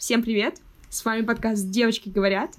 [0.00, 0.62] Всем привет!
[0.88, 2.54] С вами подкаст «Девочки говорят»,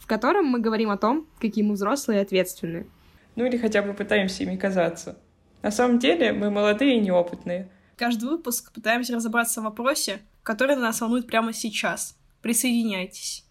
[0.00, 2.88] в котором мы говорим о том, какие мы взрослые и ответственные.
[3.36, 5.16] Ну или хотя бы пытаемся ими казаться.
[5.62, 7.70] На самом деле мы молодые и неопытные.
[7.94, 12.18] Каждый выпуск пытаемся разобраться в вопросе, который нас волнует прямо сейчас.
[12.42, 13.46] Присоединяйтесь.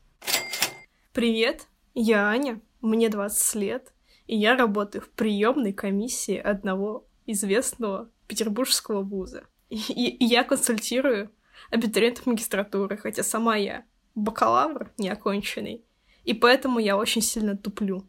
[1.13, 3.93] Привет, я Аня, мне 20 лет,
[4.27, 9.45] и я работаю в приемной комиссии одного известного петербургского вуза.
[9.69, 11.31] И, и, и я консультирую
[11.71, 13.83] абитуриентов магистратуры, хотя сама я
[14.15, 15.83] бакалавр неоконченный,
[16.23, 18.07] и поэтому я очень сильно туплю.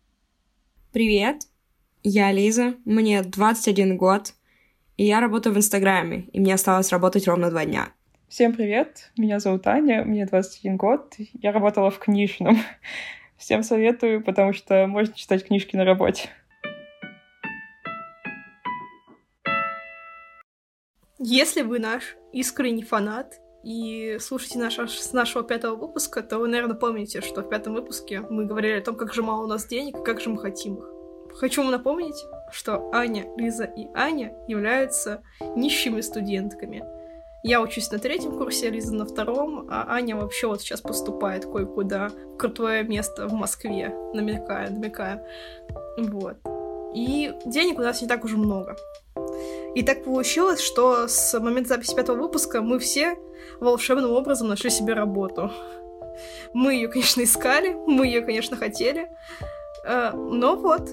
[0.93, 1.43] Привет,
[2.03, 4.35] я Лиза, мне 21 год,
[4.97, 7.89] и я работаю в Инстаграме, и мне осталось работать ровно два дня.
[8.29, 12.59] Всем привет, меня зовут Аня, мне 21 год, я работала в книжном.
[13.37, 16.31] Всем советую, потому что можно читать книжки на работе.
[21.19, 26.77] Если вы наш искренний фанат и слушайте наш, с нашего пятого выпуска, то вы, наверное,
[26.77, 29.99] помните, что в пятом выпуске мы говорили о том, как же мало у нас денег
[29.99, 30.85] и как же мы хотим их.
[31.35, 35.23] Хочу вам напомнить, что Аня, Лиза и Аня являются
[35.57, 36.85] нищими студентками.
[37.43, 42.09] Я учусь на третьем курсе, Лиза на втором, а Аня вообще вот сейчас поступает кое-куда
[42.09, 45.27] в крутое место в Москве, намекая, намекая.
[45.99, 46.37] Вот.
[46.95, 48.77] И денег у нас не так уж много.
[49.75, 53.17] И так получилось, что с момента записи пятого выпуска мы все
[53.61, 55.51] волшебным образом нашли себе работу.
[56.53, 59.09] Мы ее, конечно, искали, мы ее, конечно, хотели,
[59.85, 60.89] э, но вот,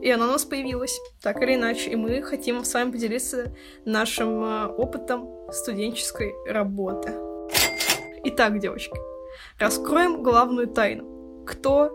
[0.00, 3.52] и она у нас появилась, так или иначе, и мы хотим с вами поделиться
[3.84, 7.12] нашим э, опытом студенческой работы.
[8.24, 8.96] Итак, девочки,
[9.58, 11.44] раскроем главную тайну.
[11.46, 11.90] Кто,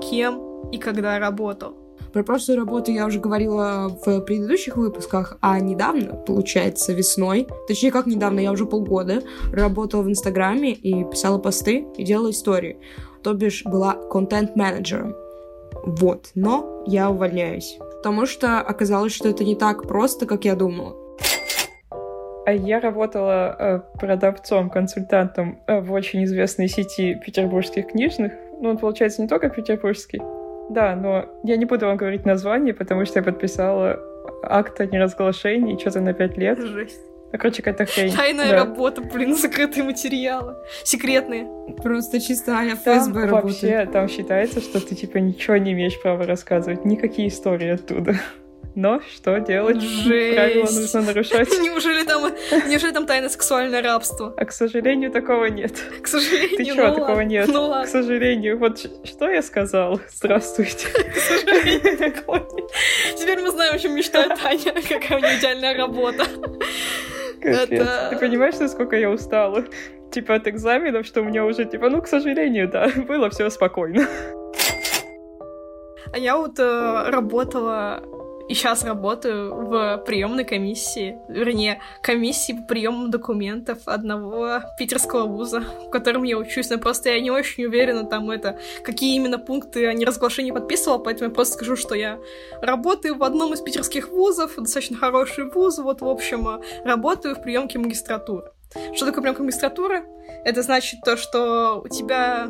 [0.00, 1.87] кем и когда работал.
[2.12, 8.06] Про прошлую работу я уже говорила в предыдущих выпусках, а недавно, получается, весной, точнее, как
[8.06, 12.78] недавно, я уже полгода работала в Инстаграме и писала посты и делала истории.
[13.22, 15.14] То бишь, была контент-менеджером.
[15.84, 17.78] Вот, но я увольняюсь.
[17.98, 20.96] Потому что оказалось, что это не так просто, как я думала.
[22.46, 28.32] А я работала э, продавцом, консультантом э, в очень известной сети петербургских книжных.
[28.60, 30.22] Ну, он, получается, не только петербургский,
[30.68, 33.98] да, но я не буду вам говорить название, потому что я подписала
[34.42, 36.58] акт о неразглашении что-то на пять лет.
[36.58, 37.00] Жесть.
[37.30, 38.14] Ну, короче, какая-то хрень.
[38.14, 38.64] Тайная да.
[38.64, 40.56] работа, блин, закрытые материалы.
[40.82, 41.46] Секретные.
[41.82, 43.92] Просто чисто Аня ФСБ вообще, работает.
[43.92, 46.86] там считается, что ты, типа, ничего не имеешь права рассказывать.
[46.86, 48.14] Никакие истории оттуда.
[48.80, 49.80] Но что делать?
[49.80, 50.36] Жесть.
[50.36, 51.48] Правила нужно нарушать.
[51.60, 52.30] Неужели там,
[52.68, 54.32] неужели там тайное сексуальное рабство?
[54.36, 55.72] А, к сожалению, такого нет.
[56.00, 57.22] К сожалению, Ты чё, ну такого ладно.
[57.22, 57.48] нет?
[57.48, 60.00] Ну К ладно, сожалению, вот что я сказал?
[60.14, 60.86] Здравствуйте.
[61.12, 62.70] к сожалению, такого нет.
[63.18, 66.24] Теперь мы знаем, о чем мечтает Таня, какая у нее идеальная работа.
[67.42, 67.70] Капец.
[67.70, 69.64] Это- Ты понимаешь, насколько я устала?
[70.12, 74.06] Типа от экзаменов, что у меня уже, типа, ну, к сожалению, да, было все спокойно.
[76.12, 78.02] А я вот э, работала
[78.48, 85.90] и сейчас работаю в приемной комиссии, вернее, комиссии по приему документов одного питерского вуза, в
[85.90, 89.92] котором я учусь, но просто я не очень уверена там это, какие именно пункты о
[89.92, 92.18] неразглашении подписывала, поэтому я просто скажу, что я
[92.62, 97.42] работаю в одном из питерских вузов, достаточно хороший вуз, вот, в общем, э, работаю в
[97.42, 98.52] приемке магистратуры.
[98.94, 100.04] Что такое приемка магистратуры?
[100.44, 102.48] Это значит то, что у тебя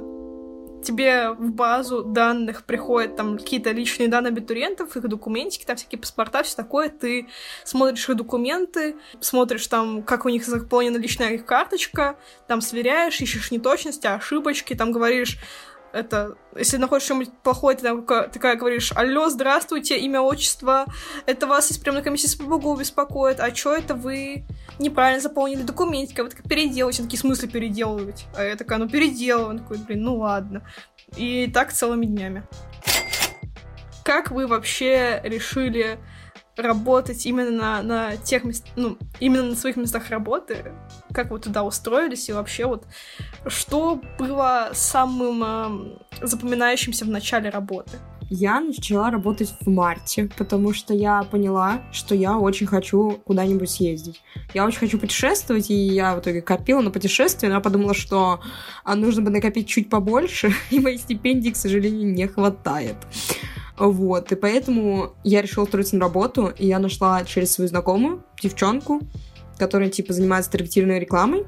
[0.83, 6.43] тебе в базу данных приходят там какие-то личные данные абитуриентов, их документики, там всякие паспорта,
[6.43, 7.29] все такое, ты
[7.65, 12.17] смотришь их документы, смотришь там, как у них заполнена личная их карточка,
[12.47, 15.39] там сверяешь, ищешь неточности, ошибочки, там говоришь,
[15.93, 17.83] это, если находишь что-нибудь плохое, ты
[18.33, 20.87] такая говоришь, алло, здравствуйте, имя, отчество,
[21.27, 24.45] это вас из приемной комиссии СПБГУ беспокоит, а чё это вы
[24.79, 28.27] неправильно заполнили документики, а вы так переделываете, такие, в смысле переделывать?
[28.37, 30.63] А я такая, ну переделываю, Он такой, блин, ну ладно.
[31.17, 32.43] И так целыми днями.
[34.05, 35.99] Как вы вообще решили
[36.57, 40.73] работать именно на, на тех местах, ну, именно на своих местах работы?
[41.13, 42.85] Как вы туда устроились и вообще вот
[43.47, 47.99] что было самым эм, запоминающимся в начале работы?
[48.31, 54.21] Я начала работать в марте, потому что я поняла, что я очень хочу куда-нибудь съездить.
[54.53, 58.41] Я очень хочу путешествовать, и я в итоге копила на путешествие, но я подумала, что
[58.85, 62.97] а, нужно бы накопить чуть побольше, и моей стипендии, к сожалению, не хватает.
[63.79, 69.01] Вот, и поэтому я решила устроиться на работу, и я нашла через свою знакомую девчонку,
[69.59, 71.45] которая, типа, занимается таргетированной рекламой,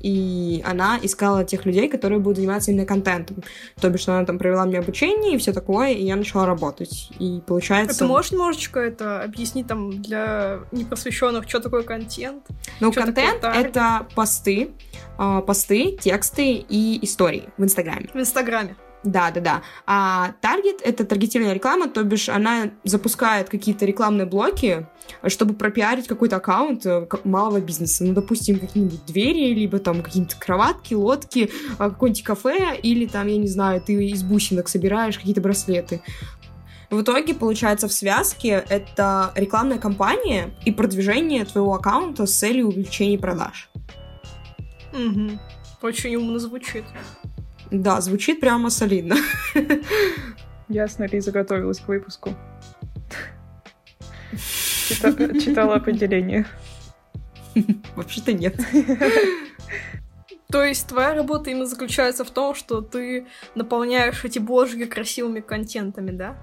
[0.00, 3.42] и она искала тех людей, которые будут заниматься именно контентом.
[3.80, 7.10] То бишь, она там провела мне обучение и все такое, и я начала работать.
[7.18, 7.98] И получается...
[7.98, 12.46] Ты можешь немножечко это объяснить там для непросвещенных, что такое контент?
[12.80, 14.70] Ну, контент— это посты,
[15.16, 18.08] а, посты, тексты и истории в Инстаграме.
[18.14, 18.76] В Инстаграме.
[19.04, 19.62] Да, да, да.
[19.86, 24.86] А таргет— это таргетированная реклама, то бишь она запускает какие-то рекламные блоки,
[25.28, 28.04] чтобы пропиарить какой-то аккаунт э, малого бизнеса.
[28.04, 33.36] Ну, допустим, какие-нибудь двери, либо там какие-нибудь кроватки, лодки, а, какое-нибудь кафе, или там, я
[33.36, 36.02] не знаю, ты из бусинок собираешь какие-то браслеты.
[36.90, 43.18] В итоге, получается, в связке это рекламная кампания и продвижение твоего аккаунта с целью увеличения
[43.18, 43.70] продаж.
[44.92, 45.38] Угу.
[45.82, 46.84] Очень умно звучит.
[47.70, 49.16] Да, звучит прямо солидно.
[50.68, 52.34] Ясно, Лиза готовилась к выпуску.
[54.88, 56.46] Чита- Читала определение.
[57.96, 58.56] Вообще-то нет.
[60.50, 66.10] То есть твоя работа именно заключается в том, что ты наполняешь эти бложки красивыми контентами,
[66.10, 66.36] да?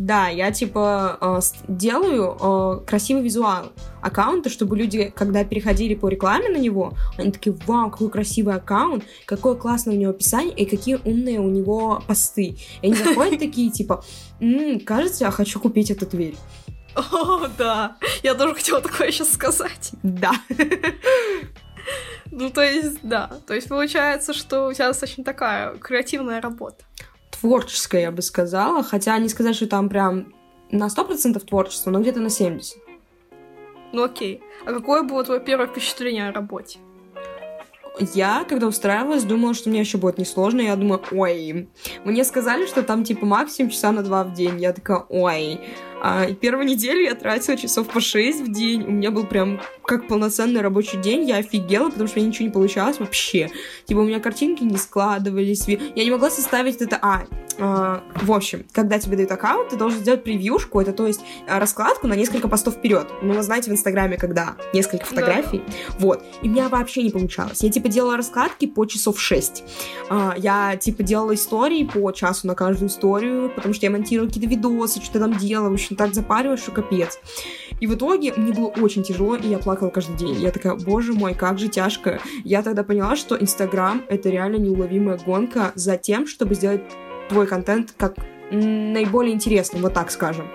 [0.00, 3.70] Да, я типа э, делаю э, красивый визуал
[4.00, 9.04] аккаунта, чтобы люди, когда переходили по рекламе на него, они такие, вау, какой красивый аккаунт,
[9.26, 12.56] какое классное у него описание и какие умные у него посты.
[12.80, 14.02] И они заходят такие, типа,
[14.40, 16.36] «М, кажется, я хочу купить эту дверь.
[16.94, 17.98] О, да.
[18.22, 19.90] Я тоже хотела такое сейчас сказать.
[20.02, 20.32] Да.
[22.30, 23.30] Ну, то есть, да.
[23.46, 26.84] То есть, получается, что у тебя достаточно такая креативная работа.
[27.40, 30.34] Творческое, я бы сказала, хотя не сказать, что там прям
[30.70, 32.76] на 100% творчество, но где-то на 70%.
[33.92, 34.42] Ну, окей.
[34.64, 36.78] А какое было твое первое впечатление о работе?
[38.14, 40.60] Я, когда устраивалась, думала, что мне еще будет несложно.
[40.60, 41.68] Я думаю, ой,
[42.04, 44.60] мне сказали, что там типа максимум часа на два в день.
[44.60, 45.60] Я такая, ой.
[46.00, 48.84] А, и первую неделю я тратила часов по 6 в день.
[48.84, 51.28] У меня был прям как полноценный рабочий день.
[51.28, 53.50] Я офигела, потому что у меня ничего не получалось вообще.
[53.86, 55.66] Типа у меня картинки не складывались.
[55.68, 56.98] Я не могла составить это...
[57.00, 57.26] А,
[57.58, 61.60] а, в общем, когда тебе дают аккаунт, ты должен сделать превьюшку, это то есть а,
[61.60, 63.08] раскладку на несколько постов вперед.
[63.22, 65.62] Ну, вы знаете, в Инстаграме, когда несколько фотографий.
[65.98, 66.24] Вот.
[66.42, 67.62] И у меня вообще не получалось.
[67.62, 69.64] Я, типа, делала раскладки по часов 6.
[70.08, 74.48] А, я, типа, делала истории по часу на каждую историю, потому что я монтировала какие-то
[74.48, 75.68] видосы, что-то там делала.
[75.90, 77.18] Общем, так запариваешь, что капец.
[77.80, 80.40] И в итоге мне было очень тяжело, и я плакала каждый день.
[80.40, 82.20] Я такая, боже мой, как же тяжко.
[82.44, 86.82] Я тогда поняла, что Инстаграм— это реально неуловимая гонка за тем, чтобы сделать
[87.28, 88.14] твой контент как
[88.52, 90.48] наиболее интересным, вот так скажем.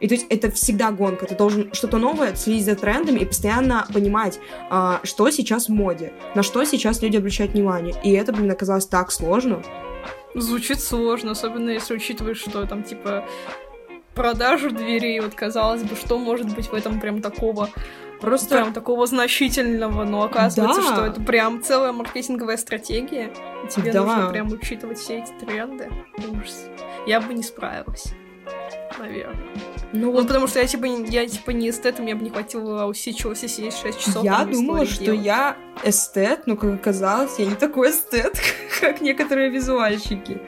[0.00, 1.24] И то есть это всегда гонка.
[1.24, 6.12] Ты должен что-то новое следить за трендами и постоянно понимать, а, что сейчас в моде,
[6.34, 7.94] на что сейчас люди обращают внимание.
[8.04, 9.62] И это, блин, оказалось так сложно.
[10.34, 13.24] Звучит сложно, особенно если учитывать, что там, типа,
[14.14, 17.68] продажу дверей, вот казалось бы, что может быть в этом прям такого,
[18.20, 20.92] Просто прям такого значительного, но оказывается, Да.
[20.94, 23.32] что это прям целая маркетинговая стратегия.
[23.64, 24.04] и Тебе Да.
[24.04, 25.90] нужно прям учитывать все эти тренды.
[26.30, 26.66] Ужас.
[27.06, 28.04] Я бы не справилась.
[28.98, 29.42] Наверное.
[29.92, 32.22] ну, Ну, вот потому что я типа, не- я типа не эстет, и мне бы
[32.22, 34.22] не хватило усидчивости сидеть 6 часов.
[34.24, 35.20] я думала, что делать.
[35.24, 38.38] я эстет, но как оказалось, я не такой эстет,
[38.80, 40.40] как некоторые визуальщики.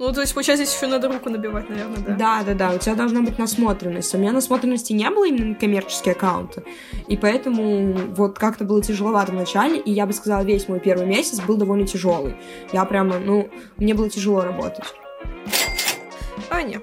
[0.00, 2.14] Ну, то есть, получается, здесь еще надо руку набивать, наверное, да?
[2.14, 4.14] Да, да, да, у тебя должна быть насмотренность.
[4.14, 6.64] У меня насмотренности не было именно на коммерческие аккаунты.
[7.06, 11.06] И поэтому вот как-то было тяжеловато в начале, и я бы сказала, весь мой первый
[11.06, 12.34] месяц был довольно тяжелый.
[12.72, 14.86] Я прямо, ну, мне было тяжело работать.
[16.48, 16.80] Аня,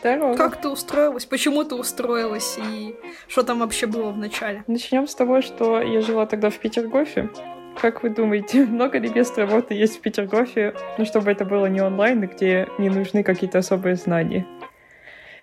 [0.00, 0.34] Здорово.
[0.34, 1.24] как ты устроилась?
[1.24, 2.58] Почему ты устроилась?
[2.58, 2.96] И
[3.28, 4.64] что там вообще было в начале?
[4.66, 7.30] Начнем с того, что я жила тогда в Петергофе.
[7.80, 11.80] Как вы думаете, много ли мест работы есть в Петергофе, ну, чтобы это было не
[11.80, 14.46] онлайн, и где не нужны какие-то особые знания?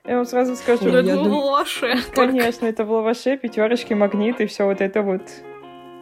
[0.06, 1.96] Я вам сразу скажу, Ну, это было лаше.
[2.14, 5.22] конечно, это в лаваше, пятерочки, магниты, все вот это вот.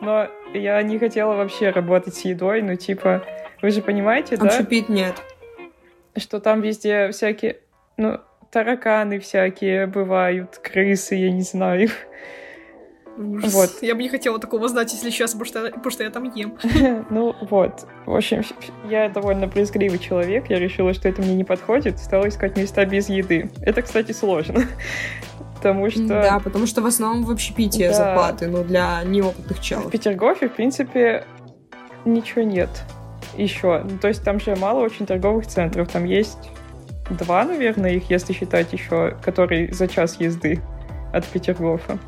[0.02, 3.24] Но я не хотела вообще работать с едой, ну, типа,
[3.62, 4.48] вы же понимаете, да?
[4.48, 5.16] Общепит нет.
[6.18, 7.58] что там везде всякие,
[7.98, 8.20] ну,
[8.50, 11.90] тараканы всякие бывают, крысы, я не знаю.
[13.18, 13.54] Ужас.
[13.54, 13.70] Вот.
[13.82, 16.58] Я бы не хотела такого знать, если честно, потому что, потому что я там ем.
[17.10, 18.44] Ну вот, в общем,
[18.90, 23.10] я довольно брезгливый человек, я решила, что это мне не подходит, стала искать места без
[23.10, 23.52] еды.
[23.62, 24.62] Это, кстати, сложно,
[25.56, 27.94] потому что Да, потому что в основном в общепите Да.
[27.94, 29.92] зарплаты, ну, для неопытных в челов.
[29.92, 31.26] Петергофе, в принципе,
[32.06, 32.70] ничего нет
[33.38, 33.84] еще.
[33.84, 36.50] Ну, то есть там же мало очень торговых центров, там есть
[37.10, 40.62] два, наверное, их, если считать еще, которые за час езды
[41.14, 42.00] от Петергофа.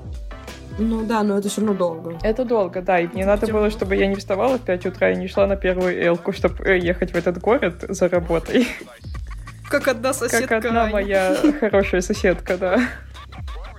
[0.79, 2.17] Ну да, но это все равно долго.
[2.23, 5.15] Это долго, да, и мне надо было, чтобы я не вставала в 5 утра и
[5.15, 8.67] не шла на первую элку, чтобы ехать в этот город за работой.
[9.69, 10.47] Как одна соседка.
[10.47, 12.79] Как одна моя хорошая соседка, да.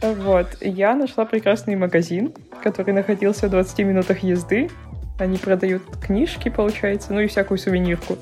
[0.03, 4.71] Вот, я нашла прекрасный магазин, который находился в 20 минутах езды.
[5.19, 8.19] Они продают книжки, получается, ну и всякую сувенирку.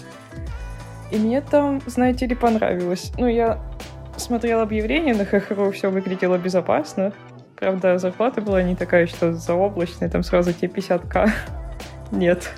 [1.11, 3.13] И мне там, знаете ли, понравилось.
[3.19, 3.59] Ну, я
[4.17, 7.13] смотрела объявление на ХХРУ, все выглядело безопасно.
[7.63, 11.31] Правда, зарплата была не такая, что заоблачная, там сразу тебе 50к.
[12.11, 12.51] Нет.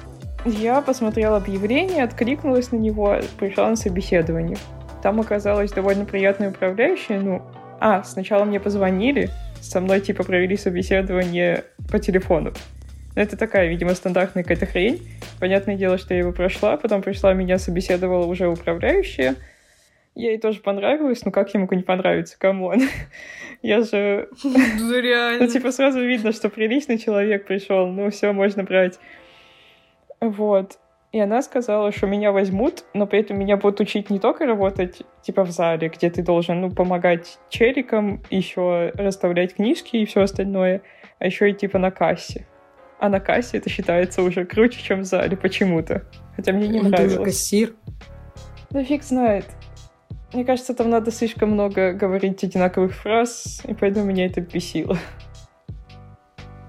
[0.46, 4.56] Я посмотрела объявление, откликнулась на него, пришла на собеседование.
[5.02, 7.42] Там оказалась довольно приятная управляющая, ну,
[7.80, 9.28] а, сначала мне позвонили,
[9.61, 12.54] со мной, типа, провели собеседование по телефону.
[13.14, 15.06] Ну, это такая, видимо, стандартная какая-то хрень.
[15.38, 19.34] Понятное дело, что я его прошла, потом пришла, меня собеседовала уже управляющая.
[20.14, 22.80] Я ей тоже понравилась, ну как я могу не понравиться, come on.
[23.62, 24.28] Я же...
[24.44, 25.47] Да реально.
[25.47, 29.00] Ну, типа, сразу видно, что приличный человек пришел, ну, все можно брать.
[30.21, 30.78] Вот.
[31.12, 35.02] И она сказала, что меня возьмут, но при этом меня будут учить не только работать,
[35.23, 40.83] типа, в зале, где ты должен, ну, помогать челикам, еще расставлять книжки и все остальное,
[41.18, 42.47] а еще и, типа, на кассе.
[42.99, 46.04] А на кассе это считается уже круче, чем в зале почему-то.
[46.37, 47.12] Хотя мне не Ну, ты нравилось.
[47.12, 47.75] же кассир.
[48.71, 49.47] Да фиг знает.
[50.35, 54.99] Мне кажется, там надо слишком много говорить одинаковых фраз, и поэтому меня это бесило.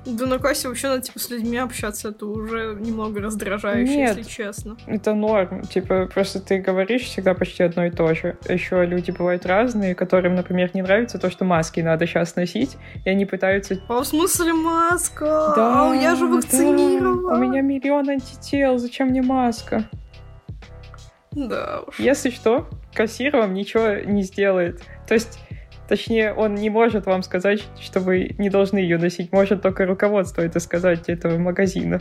[0.06, 4.18] Да на кассе вообще надо, типа, с людьми общаться, это уже немного раздражающе, Нет.
[4.18, 4.78] если честно.
[4.86, 5.64] Это норм.
[5.64, 8.38] Типа, просто ты говоришь всегда почти одно и то же.
[8.48, 13.10] Еще люди бывают разные, которым, например, не нравится то, что маски надо сейчас носить, и
[13.10, 13.82] они пытаются...
[13.88, 15.54] А в смысле маска?
[15.56, 17.36] а я же да, вакцинирована.
[17.36, 19.90] у меня миллион антител, зачем мне маска?
[21.36, 22.00] Да уж.
[22.00, 24.82] Если что, кассир вам ничего не сделает.
[25.08, 25.40] То есть,
[25.88, 29.32] точнее, он не может вам сказать, что вы не должны ее носить.
[29.32, 32.00] Может только руководство это сказать этого магазина.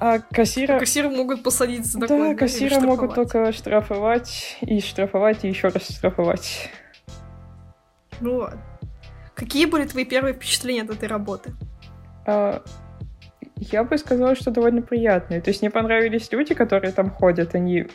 [0.00, 0.78] А кассира...
[0.80, 2.30] Кассиры могут посадить за Да, такое.
[2.30, 6.70] или кассира могут только штрафовать и штрафовать, и еще раз штрафовать.
[8.20, 8.60] Ну ладно.
[9.34, 11.52] Какие были твои первые впечатления от этой работы?
[12.26, 12.62] А,
[13.70, 15.40] я бы сказала, что довольно приятные.
[15.40, 17.54] То есть мне понравились люди, которые там ходят.
[17.54, 17.86] Они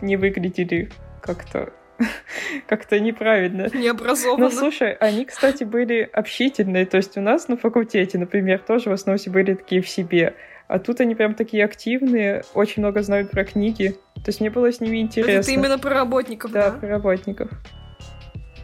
[0.00, 0.90] не выглядели
[1.22, 1.72] как-то
[2.66, 3.68] как-то неправильно.
[3.72, 4.46] Необразованно.
[4.46, 6.86] Ну, слушай, они, кстати, были общительные.
[6.86, 10.34] То есть у нас на факультете, например, тоже в основном были такие в себе.
[10.66, 13.96] А тут они прям такие активные, очень много знают про книги.
[14.14, 15.30] То есть мне было с ними интересно.
[15.32, 16.78] Это ты именно про работников, Да, да?
[16.78, 17.50] про работников.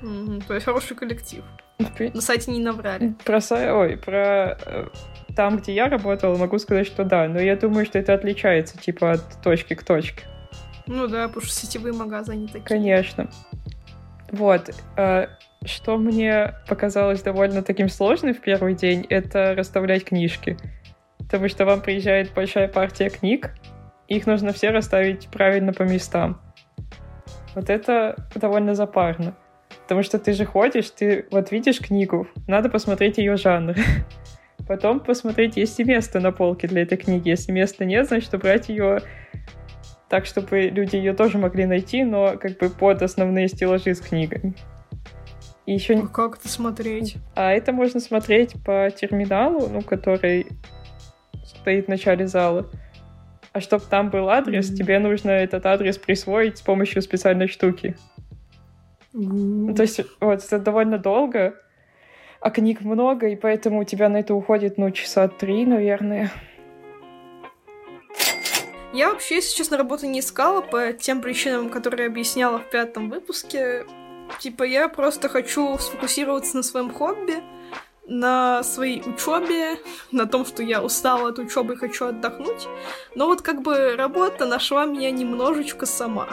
[0.01, 1.45] Мгм, то есть хороший коллектив.
[2.15, 3.15] На сайте не наврали.
[3.25, 4.87] Про, ой, про э,
[5.37, 9.13] там, где я работала, могу сказать, что да, но я думаю, что это отличается, типа,
[9.13, 10.25] от точки к точке.
[10.87, 12.65] Ну да, потому что сетевые магазины такие.
[12.65, 13.31] Конечно.
[14.31, 14.71] Вот.
[14.97, 15.27] э,
[15.65, 20.57] Что мне показалось довольно таким сложным в первый день, это расставлять книжки.
[21.19, 23.51] Потому что вам приезжает большая партия книг,
[24.09, 26.41] их нужно все расставить правильно по местам.
[27.55, 29.35] Вот это довольно запарно.
[29.91, 33.75] Потому что ты же ходишь, ты вот видишь книгу, надо посмотреть ее жанр.
[34.69, 37.29] Потом посмотреть, есть ли место на полке для этой книги.
[37.29, 39.01] Если места нет, значит, убрать ее
[40.09, 44.55] так, чтобы люди ее тоже могли найти, но как бы под основные стеллажи с книгами.
[45.67, 45.99] И еще...
[45.99, 47.17] А как это смотреть?
[47.35, 50.47] А это можно смотреть по терминалу, ну, который
[51.45, 52.71] стоит в начале зала.
[53.53, 54.77] А чтобы там был адрес, Мгм.
[54.77, 57.97] тебе нужно этот адрес присвоить с помощью специальной штуки.
[59.13, 61.55] Ну, то есть, вот, это довольно долго,
[62.41, 66.31] а книг много, и поэтому у тебя на это уходит, ну, часа три, наверное.
[68.93, 73.09] Я вообще, если честно, работу не искала по тем причинам, которые я объясняла в пятом
[73.09, 73.87] выпуске.
[74.41, 77.37] Типа, я просто хочу сфокусироваться на своем хобби,
[78.07, 79.79] на своей учебе,
[80.11, 82.67] на том, что я устала от учебы и хочу отдохнуть.
[83.15, 86.29] Но вот как бы работа нашла меня немножечко сама.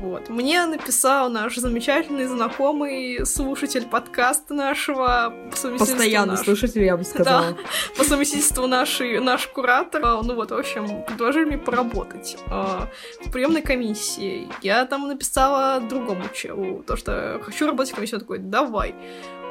[0.00, 0.28] Вот.
[0.28, 7.04] Мне написал наш замечательный знакомый слушатель подкаста нашего, по совместительству Постоянно наш- слушатель, я бы
[7.04, 7.56] сказала.
[7.96, 12.88] по совместительству нашей, наш куратор, ну вот, в общем, предложили мне поработать а,
[13.24, 14.48] в приемной комиссии.
[14.62, 18.14] Я там написала другому челу, то, что хочу работать в комиссии.
[18.14, 18.94] Он такой, давай.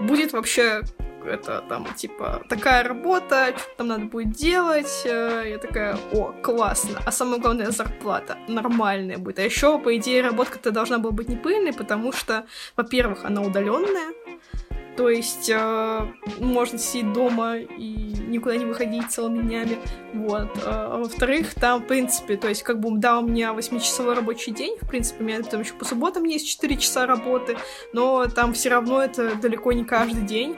[0.01, 0.83] Будет вообще
[1.25, 5.03] это там, типа, такая работа, что там надо будет делать.
[5.05, 6.99] Э, Я такая, о, классно.
[7.05, 9.39] А самое главное, зарплата нормальная будет.
[9.39, 14.13] А еще, по идее, работа-то должна была быть не пыльной, потому что, во-первых, она удаленная,
[14.97, 16.07] то есть э,
[16.39, 17.85] можно сидеть дома и
[18.27, 19.77] никуда не выходить целыми днями.
[20.13, 20.49] Вот.
[20.65, 24.75] А во-вторых, там, в принципе, то есть, как бы, да, у меня 8-часовой рабочий день,
[24.81, 27.57] в принципе, у меня там еще по субботам есть 4 часа работы,
[27.93, 30.57] но там все равно это далеко не каждый день.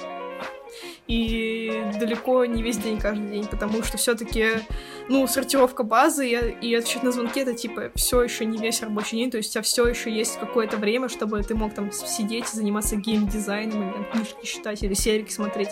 [1.07, 4.59] и далеко не весь день, каждый день, потому что все-таки,
[5.09, 9.17] ну, сортировка базы и, и отвечать на звонки это типа все еще не весь рабочий
[9.17, 12.45] день, то есть у тебя все еще есть какое-то время, чтобы ты мог там сидеть
[12.53, 15.69] и заниматься геймдизайном, или там, книжки читать, или серики смотреть.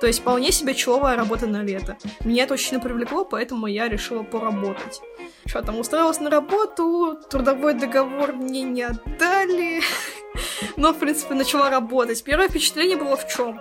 [0.00, 1.96] То есть вполне себе человая работа на лето.
[2.24, 5.00] Меня это очень привлекло, поэтому я решила поработать.
[5.46, 9.82] Что там, устроилась на работу, трудовой договор мне не отдали,
[10.76, 12.22] но, в принципе, начала работать.
[12.24, 13.60] Первое впечатление было в чем?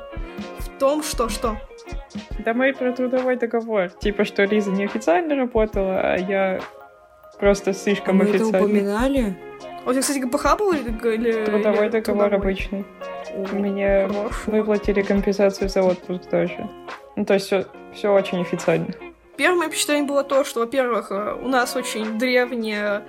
[0.80, 1.58] том, что что?
[2.46, 3.90] Да мы про трудовой договор.
[3.90, 6.60] Типа, что Лиза неофициально работала, а я
[7.40, 8.56] просто слишком Мы официально.
[8.56, 9.38] это упоминали?
[9.86, 10.90] А у тебя, кстати, ГПХ был или...
[11.16, 12.38] или Трудовой или договор трудовой?
[12.38, 12.86] обычный.
[13.36, 14.52] О, Мне хорошо.
[14.52, 16.70] выплатили компенсацию за отпуск тоже.
[17.16, 18.88] Ну, то есть все, все очень официально.
[19.38, 23.04] Первое впечатление было то, что, во-первых, э, у нас очень древняя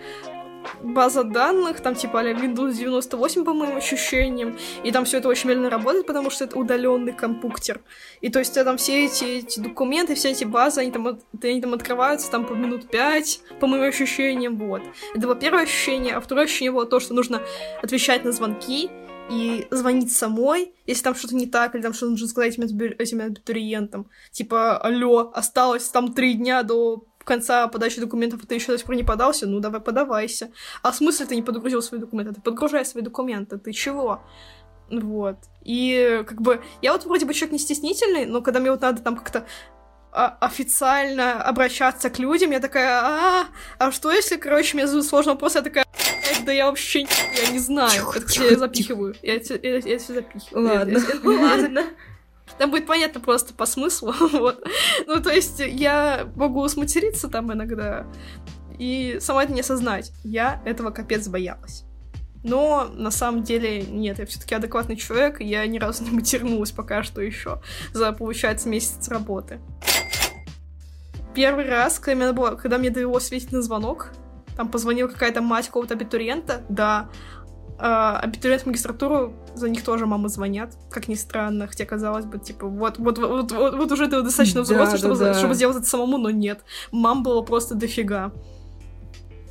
[0.82, 5.48] база данных, там типа а Windows 98, по моим ощущениям, и там все это очень
[5.48, 7.80] медленно работает, потому что это удаленный компьютер.
[8.20, 11.60] И то есть э, там все эти, эти документы, все эти базы, они там, они
[11.60, 14.82] там открываются там по минут пять, по моим ощущениям, вот.
[15.14, 17.42] Это было первое ощущение, а второе ощущение было то, что нужно
[17.82, 18.90] отвечать на звонки,
[19.28, 23.20] и звонить самой, если там что-то не так, или там что-то нужно сказать этим, этим
[23.20, 24.08] абитуриентам.
[24.30, 28.97] Типа, алло, осталось там три дня до конца подачи документов, ты еще до сих пор
[28.97, 30.50] не подался, ну давай подавайся.
[30.82, 32.35] А в смысле ты не подгрузил свои документы?
[32.35, 34.23] Ты подгружай свои документы, ты чего?
[34.90, 35.37] Вот.
[35.64, 39.02] И как бы я вот вроде бы человек не стеснительный, но когда мне вот надо
[39.02, 39.47] там как-то
[40.11, 43.47] а, официально обращаться к людям, я такая, а,
[43.78, 47.11] а что если, короче, меня задают сложный вопрос, я такая, «Блядь, да я вообще не,
[47.44, 48.08] я не знаю.
[48.14, 49.14] Это я запихиваю.
[49.23, 50.68] Я, это- я, я все запихиваю.
[50.68, 50.99] Ладно.
[50.99, 51.85] Я- ладно.
[52.58, 54.64] Там будет понятно просто по смыслу, вот.
[55.06, 58.06] Ну, то есть я могу сматериться там иногда
[58.78, 60.12] и сама это не осознать.
[60.24, 61.84] Я этого капец боялась.
[62.44, 67.02] Но на самом деле нет, я все-таки адекватный человек, я ни разу не матернулась пока
[67.02, 67.60] что еще
[67.92, 69.60] за, получается, месяц работы.
[71.34, 74.12] Первый раз, когда мне, было, когда мне довелось ответить на звонок,
[74.56, 77.10] там позвонила какая-то мать какого-то абитуриента, да,
[77.78, 82.38] а, абитуриент в магистратуру, за них тоже мамы звонят, как ни странно, хотя казалось бы,
[82.38, 85.35] типа, вот, вот, вот, вот, вот уже ты достаточно Да, взрослый, да, чтобы, да.
[85.35, 86.61] чтобы сделать это самому, но нет.
[86.90, 88.32] Мам было просто дофига.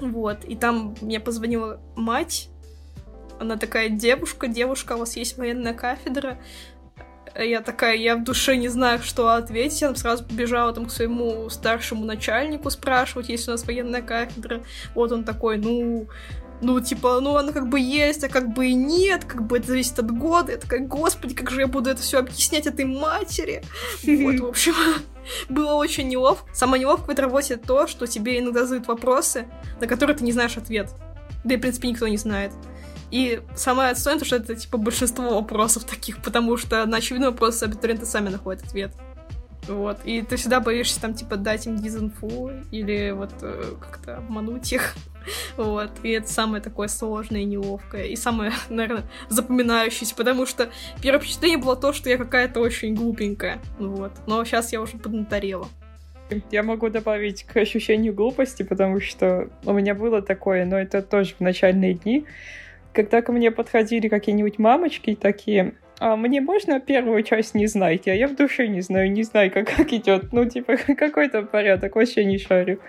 [0.01, 2.49] Вот, и там мне позвонила мать,
[3.39, 6.37] она такая, девушка, девушка, у вас есть военная кафедра?
[7.37, 9.81] Я такая, я в душе не знаю, что ответить.
[9.81, 14.63] Я там сразу побежала там к своему старшему начальнику спрашивать, есть у нас военная кафедра.
[14.95, 16.07] Вот он такой, ну,
[16.61, 19.67] ну, типа, ну, она как бы есть, а как бы и нет, как бы это
[19.67, 20.53] зависит от года.
[20.53, 23.63] Я такая, господи, как же я буду это все объяснять этой матери?
[24.03, 24.73] Вот, в общем,
[25.49, 26.49] было очень неловко.
[26.53, 29.47] Самое неловкое в этой работе то, что тебе иногда задают вопросы,
[29.79, 30.89] на которые ты не знаешь ответ.
[31.43, 32.51] Да и, в принципе, никто не знает.
[33.11, 37.63] И самое отстойное, то, что это, типа, большинство вопросов таких, потому что на очевидные вопросы
[37.63, 38.91] абитуриенты сами находят ответ.
[39.67, 39.99] Вот.
[40.05, 44.95] И ты всегда боишься там, типа, дать им дизинфу или вот э, как-то обмануть их.
[45.57, 45.91] Вот.
[46.03, 48.05] И это самое такое сложное и неловкое.
[48.05, 50.69] И самое, наверное, запоминающееся, потому что
[51.01, 53.59] первое впечатление было то, что я какая-то очень глупенькая.
[53.77, 54.13] Вот.
[54.25, 55.67] Но сейчас я уже поднаторела.
[56.49, 61.35] Я могу добавить к ощущению глупости, потому что у меня было такое, но это тоже
[61.35, 62.25] в начальные дни,
[62.93, 68.13] когда ко мне подходили какие-нибудь мамочки такие, а мне можно первую часть не знать, а
[68.13, 70.31] я в душе не знаю, не знаю, как, как идет.
[70.31, 72.79] Ну, типа, какой-то порядок, вообще не шарю.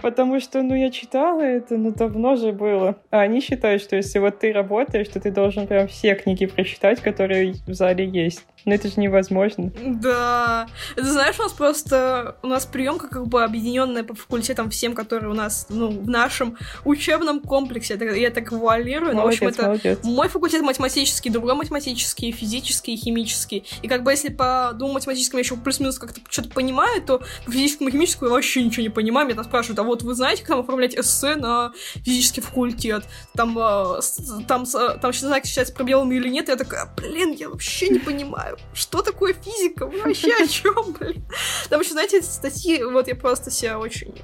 [0.00, 2.98] Потому что, ну, я читала это, ну, давно же было.
[3.10, 7.00] А они считают, что если вот ты работаешь, то ты должен прям все книги прочитать,
[7.00, 8.44] которые в зале есть.
[8.64, 9.72] Но это же невозможно.
[9.82, 10.68] Да.
[10.94, 12.36] Ты знаешь, у нас просто...
[12.42, 16.56] У нас приемка как бы объединенная по факультетам всем, которые у нас, ну, в нашем
[16.84, 17.94] учебном комплексе.
[17.94, 19.68] Это- Я так вуалирую, но, в общем, Молодец, это...
[19.68, 19.98] молодец.
[20.04, 23.64] Мой факультет математический, другой математический, физический, химический.
[23.82, 27.50] И как бы если по двум математическим я еще плюс-минус как-то что-то понимаю, то по
[27.50, 29.26] физическому и химическому я вообще ничего не понимаю.
[29.26, 33.04] Меня там спрашивают, а вот вы знаете, как там оформлять эссе на физический факультет?
[33.34, 34.00] Там, э,
[34.46, 36.48] там, там что знаки считаются пробелами или нет?
[36.48, 38.51] Я такая, блин, я вообще не понимаю.
[38.74, 39.86] Что такое физика?
[39.86, 41.24] Вы вообще о чем, блин?
[41.68, 44.14] Там еще, знаете, эти статьи, вот я просто себя очень...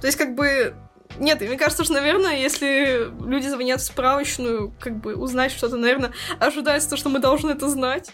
[0.00, 0.74] То есть как бы
[1.18, 6.12] нет, мне кажется, что, наверное, если люди звонят в справочную, как бы узнать что-то, наверное,
[6.38, 8.12] ожидается то, что мы должны это знать.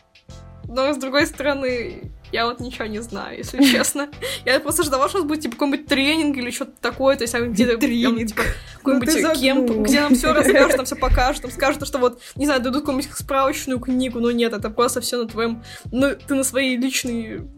[0.64, 4.10] Но, с другой стороны, я вот ничего не знаю, если честно.
[4.44, 7.32] Я просто ждала, что у нас будет, типа, какой-нибудь тренинг или что-то такое, то есть
[7.32, 7.78] там где-то...
[7.78, 8.28] Тренинг.
[8.28, 11.98] типа, Ну какой-нибудь ты кемп, где нам все расскажут, там все покажут, там скажут, что
[11.98, 15.62] вот, не знаю, дадут какую-нибудь справочную книгу, но нет, это просто все на твоем...
[15.92, 17.48] Ну, ты на своей личной,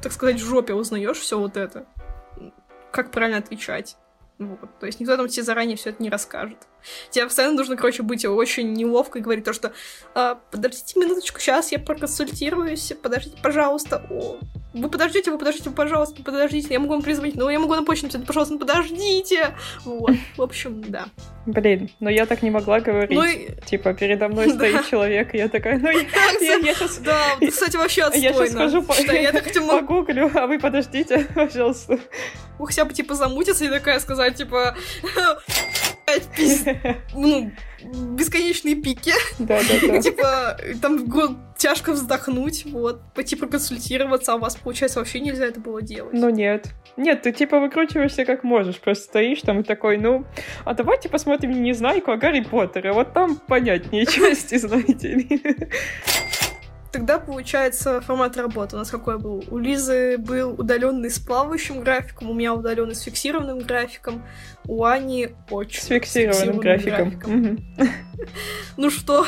[0.00, 1.84] так сказать, жопе узнаешь все вот это.
[2.92, 3.98] Как правильно отвечать.
[4.38, 4.78] Вот.
[4.78, 6.58] То есть никто там тебе заранее все это не расскажет.
[7.10, 9.72] Тебе постоянно нужно, короче, быть очень неловко и говорить то, что
[10.14, 14.06] а, подождите минуточку, сейчас я проконсультируюсь, подождите, пожалуйста.
[14.10, 14.38] О,
[14.76, 18.06] вы подождите, вы подождите, пожалуйста, подождите, я могу вам перезвонить, но я могу на почту
[18.06, 19.56] написать, пожалуйста, ну подождите.
[19.84, 21.06] Вот, в общем, да.
[21.46, 23.16] Блин, но я так не могла говорить.
[23.16, 23.24] Ну.
[23.64, 26.00] Типа, передо мной стоит человек, и я такая, ну, я,
[26.74, 26.98] сейчас...
[26.98, 28.26] Да, кстати, вообще отстойно.
[28.26, 29.80] Я сейчас так хотела...
[29.80, 31.98] погуглю, а вы подождите, пожалуйста.
[32.58, 34.76] Хотя бы, типа, замутиться и такая сказать, типа...
[37.14, 37.50] Ну,
[37.92, 39.12] бесконечные пики.
[39.38, 40.00] Да, да, да.
[40.00, 41.06] Типа, там
[41.56, 46.12] тяжко вздохнуть, вот, пойти проконсультироваться, а у вас, получается, вообще нельзя это было делать.
[46.12, 46.68] Ну нет.
[46.96, 50.24] Нет, ты типа выкручиваешься как можешь, просто стоишь там и такой, ну,
[50.64, 55.42] а давайте посмотрим Незнайку о Гарри Поттере, вот там понятнее части, знаете ли.
[56.96, 59.44] Тогда, получается, формат работы у нас какой был?
[59.50, 64.24] У Лизы был удаленный с плавающим графиком, у меня удаленный с фиксированным графиком,
[64.64, 67.10] у Ани очень с фиксированным, графиком.
[67.10, 67.58] графиком.
[68.78, 69.26] Ну что,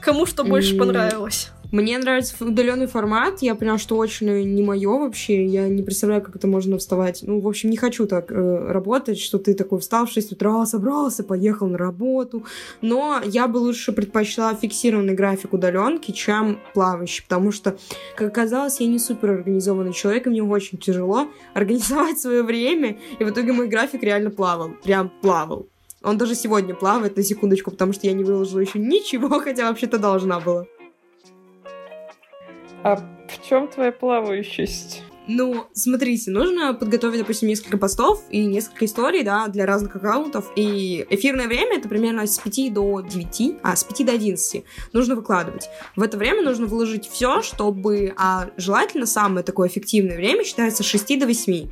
[0.00, 1.53] кому что больше понравилось?
[1.74, 3.42] Мне нравится удаленный формат.
[3.42, 5.44] Я поняла, что очень не мое вообще.
[5.44, 7.22] Я не представляю, как это можно вставать.
[7.22, 10.64] Ну, в общем, не хочу так э, работать, что ты такой встал в 6 утра,
[10.66, 12.44] собрался, поехал на работу.
[12.80, 17.76] Но я бы лучше предпочла фиксированный график удаленки, чем плавающий, потому что,
[18.14, 23.24] как оказалось, я не супер организованный человек, и мне очень тяжело организовать свое время, и
[23.24, 24.70] в итоге мой график реально плавал.
[24.84, 25.66] Прям плавал.
[26.04, 29.98] Он даже сегодня плавает на секундочку, потому что я не выложила еще ничего, хотя вообще-то
[29.98, 30.66] должна была.
[32.84, 35.02] А в чем твоя плавающесть?
[35.26, 40.52] Ну, смотрите, нужно подготовить, допустим, несколько постов и несколько историй, да, для разных аккаунтов.
[40.54, 45.16] И эфирное время это примерно с 5 до 9, а с 5 до 11 нужно
[45.16, 45.70] выкладывать.
[45.96, 50.86] В это время нужно выложить все, чтобы, а желательно самое такое эффективное время считается с
[50.86, 51.68] 6 до 8.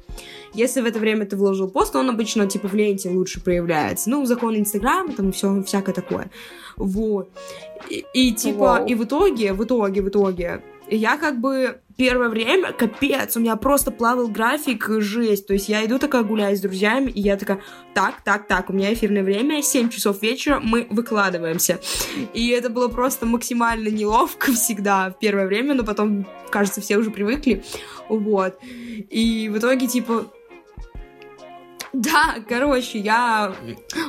[0.55, 4.09] Если в это время ты вложил пост, он обычно типа в ленте лучше проявляется.
[4.09, 6.31] Ну, закон Инстаграма, там все всякое такое.
[6.77, 7.29] Вот.
[7.91, 8.87] И, и типа, Вау.
[8.87, 10.63] и в итоге, в итоге, в итоге,
[10.97, 15.47] я как бы первое время, капец, у меня просто плавал график, жесть.
[15.47, 17.61] То есть я иду такая гуляю с друзьями, и я такая,
[17.95, 21.81] так, так, так, у меня эфирное время, 7 часов вечера, мы выкладываемся.
[22.35, 27.11] И это было просто максимально неловко всегда в первое время, но потом, кажется, все уже
[27.11, 27.65] привыкли.
[28.09, 28.59] Вот.
[29.11, 30.27] И в итоге, типа,
[31.93, 33.55] да, короче, я...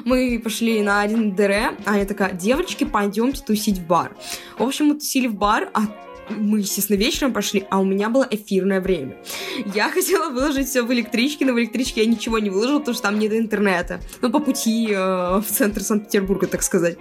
[0.05, 4.15] Мы пошли на один ДР, а я такая, девочки, пойдемте тусить в бар.
[4.57, 5.81] В общем, мы тусили в бар, а
[6.29, 9.17] мы, естественно, вечером пошли, а у меня было эфирное время.
[9.73, 13.03] Я хотела выложить все в электричке, но в электричке я ничего не выложила, потому что
[13.03, 13.99] там нет интернета.
[14.21, 16.97] Ну, по пути э, в центр Санкт-Петербурга, так сказать.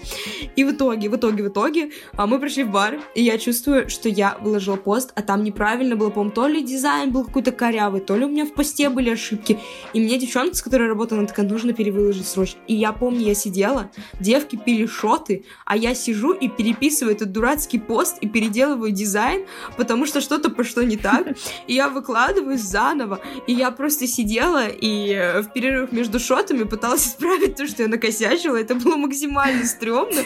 [0.56, 3.88] И в итоге, в итоге, в итоге а мы пришли в бар, и я чувствую,
[3.88, 8.00] что я выложила пост, а там неправильно было, по-моему, то ли дизайн был какой-то корявый,
[8.00, 9.58] то ли у меня в посте были ошибки.
[9.92, 12.60] И мне девчонка, с которой работала, она такая, нужно перевыложить срочно.
[12.66, 17.78] И я помню, я сидела, девки пили шоты, а я сижу и переписываю этот дурацкий
[17.78, 19.46] пост и переделываю дизайн дизайн,
[19.76, 21.26] потому что что-то пошло не так.
[21.66, 23.20] И я выкладываюсь заново.
[23.46, 27.88] И я просто сидела и э, в перерыв между шотами пыталась исправить то, что я
[27.88, 28.56] накосячила.
[28.56, 30.22] Это было максимально стрёмно.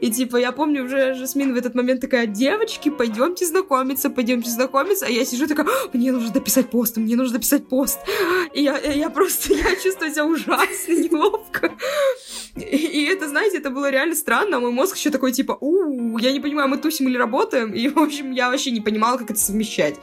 [0.00, 5.06] И типа я помню уже Жасмин в этот момент такая, девочки, пойдемте знакомиться, пойдемте знакомиться.
[5.06, 7.98] А я сижу такая, мне нужно дописать пост, мне нужно дописать пост.
[8.54, 11.72] И я, я просто, я чувствую себя ужасно неловко.
[12.56, 14.60] И, и это, знаете, это было реально странно.
[14.60, 17.72] Мой мозг еще такой, типа, у я не понимаю, мы тусим или работаем.
[17.72, 19.96] И, в общем, я вообще не понимала, как это совмещать.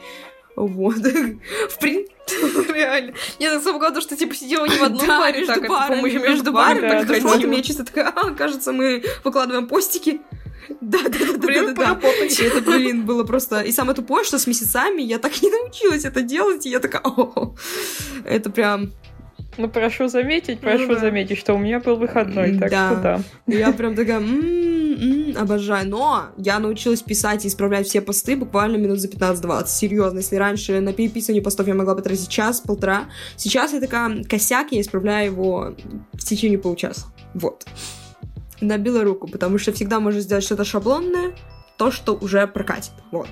[0.56, 0.96] Вот.
[1.70, 3.14] В принципе, реально.
[3.38, 6.02] Я так самое главное, что типа сидела не в одном да, баре, между так, барами,
[6.02, 7.52] между, между барами, так ходила.
[7.52, 10.20] Я чисто такая, а, кажется, мы выкладываем постики.
[10.80, 12.44] Да, да, да, блин, да, да, да.
[12.44, 13.60] Это, блин, было просто...
[13.62, 17.02] И самое тупое, что с месяцами я так не научилась это делать, и я такая,
[17.04, 17.54] о,
[18.24, 18.92] это прям
[19.58, 21.00] ну, прошу заметить, прошу ну, да.
[21.00, 22.90] заметить, что у меня был выходной, так да.
[22.90, 23.20] что да.
[23.46, 25.88] Я прям такая, м-м-м, обожаю.
[25.88, 29.66] Но я научилась писать и исправлять все посты буквально минут за 15-20.
[29.66, 34.80] Серьезно, если раньше на переписывание постов я могла потратить час-полтора, сейчас я такая косяк, я
[34.80, 35.74] исправляю его
[36.12, 37.06] в течение получаса.
[37.34, 37.66] Вот.
[38.60, 41.34] Набила руку, потому что всегда можно сделать что-то шаблонное,
[41.76, 42.92] то, что уже прокатит.
[43.10, 43.28] Вот.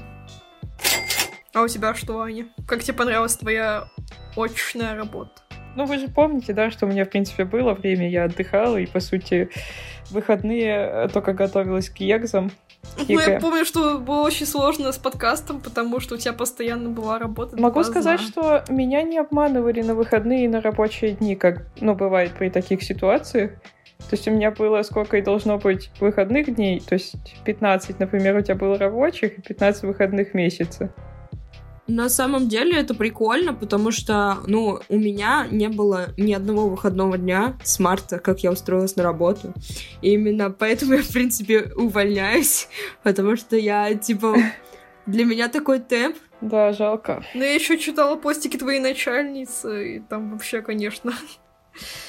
[1.52, 2.48] А у тебя что, Аня?
[2.66, 3.88] Как тебе понравилась твоя
[4.36, 5.45] очная работа?
[5.76, 8.86] Ну, вы же помните, да, что у меня, в принципе, было время, я отдыхала, и,
[8.86, 9.50] по сути,
[10.10, 12.50] выходные э, только готовилась к экзам.
[13.08, 17.18] Ну, я помню, что было очень сложно с подкастом, потому что у тебя постоянно была
[17.18, 17.60] работа.
[17.60, 22.32] Могу сказать, что меня не обманывали на выходные и на рабочие дни, как, ну, бывает
[22.38, 23.52] при таких ситуациях.
[23.98, 28.36] То есть у меня было сколько и должно быть выходных дней, то есть 15, например,
[28.36, 30.92] у тебя было рабочих и 15 выходных месяца.
[31.86, 37.16] На самом деле это прикольно, потому что, ну, у меня не было ни одного выходного
[37.16, 39.54] дня с марта, как я устроилась на работу.
[40.02, 42.68] И именно поэтому я, в принципе, увольняюсь,
[43.04, 44.36] потому что я, типа,
[45.06, 46.16] для меня такой темп.
[46.40, 47.24] Да, жалко.
[47.34, 51.12] Но я еще читала постики твоей начальницы, и там вообще, конечно,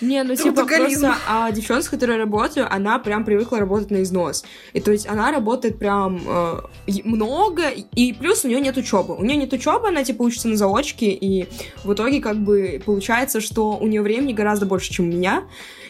[0.00, 4.02] Не, ну типа просто а девчонка, с которой я работаю, она прям привыкла работать на
[4.02, 4.44] износ.
[4.72, 6.60] И то есть она работает прям э,
[7.04, 9.16] много, и плюс у нее нет учебы.
[9.16, 11.48] У нее нет учебы, она типа учится на заочке, и
[11.84, 15.44] в итоге как бы получается, что у нее времени гораздо больше, чем у меня.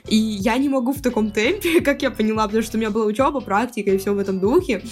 [0.08, 3.06] И я не могу в таком темпе, как я поняла, потому что у меня была
[3.06, 4.82] учеба, практика и все в этом духе.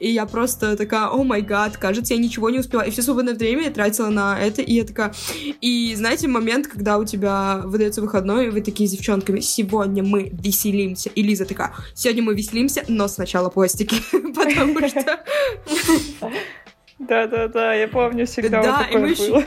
[0.00, 2.80] И я просто такая, о май гад, кажется, я ничего не успела.
[2.80, 5.12] И все свободное время я тратила на это, и я такая...
[5.60, 10.30] И знаете, момент, когда у тебя выдается выходной, и вы такие с девчонками, сегодня мы
[10.32, 11.10] веселимся.
[11.10, 13.96] И Лиза такая, сегодня мы веселимся, но сначала постики,
[14.34, 15.20] потому что...
[16.98, 19.44] Да-да-да, я помню всегда да, такое было.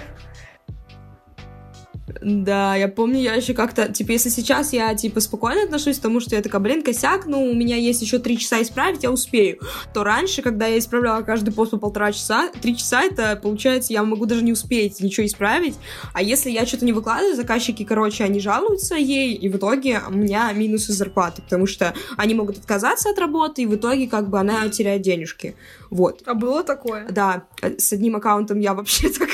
[2.21, 6.19] Да, я помню, я еще как-то, типа, если сейчас я, типа, спокойно отношусь к тому,
[6.19, 9.60] что я такая, блин, косяк, ну, у меня есть еще три часа исправить, я успею.
[9.93, 14.04] То раньше, когда я исправляла каждый пост по полтора часа, три часа, это, получается, я
[14.04, 15.76] могу даже не успеть ничего исправить.
[16.13, 20.13] А если я что-то не выкладываю, заказчики, короче, они жалуются ей, и в итоге у
[20.13, 24.30] меня минус из зарплаты, потому что они могут отказаться от работы, и в итоге, как
[24.30, 25.56] бы, она теряет денежки.
[25.89, 26.23] Вот.
[26.26, 27.08] А было такое?
[27.10, 29.30] Да, с одним аккаунтом я вообще так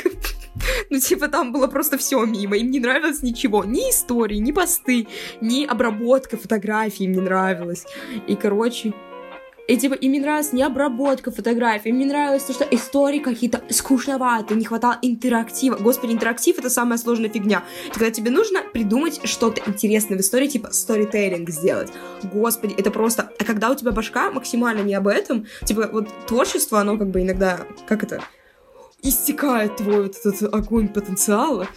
[0.90, 2.58] ну, типа, там было просто все мимо.
[2.58, 3.64] Им не нравилось ничего.
[3.64, 5.08] Ни истории, ни посты,
[5.42, 7.86] ни обработка фотографий им не нравилось.
[8.28, 8.94] И, короче,
[9.70, 13.62] и типа им не нравилась не обработка фотографий, им не нравилось то, что истории какие-то
[13.70, 15.76] скучноватые, не хватало интерактива.
[15.76, 17.64] Господи, интерактив это самая сложная фигня.
[17.94, 21.92] Когда тебе нужно придумать что-то интересное в истории, типа сторителлинг сделать.
[22.24, 23.32] Господи, это просто...
[23.40, 27.22] А когда у тебя башка максимально не об этом, типа вот творчество, оно как бы
[27.22, 28.24] иногда, как это,
[29.04, 31.68] истекает твой вот этот огонь потенциала,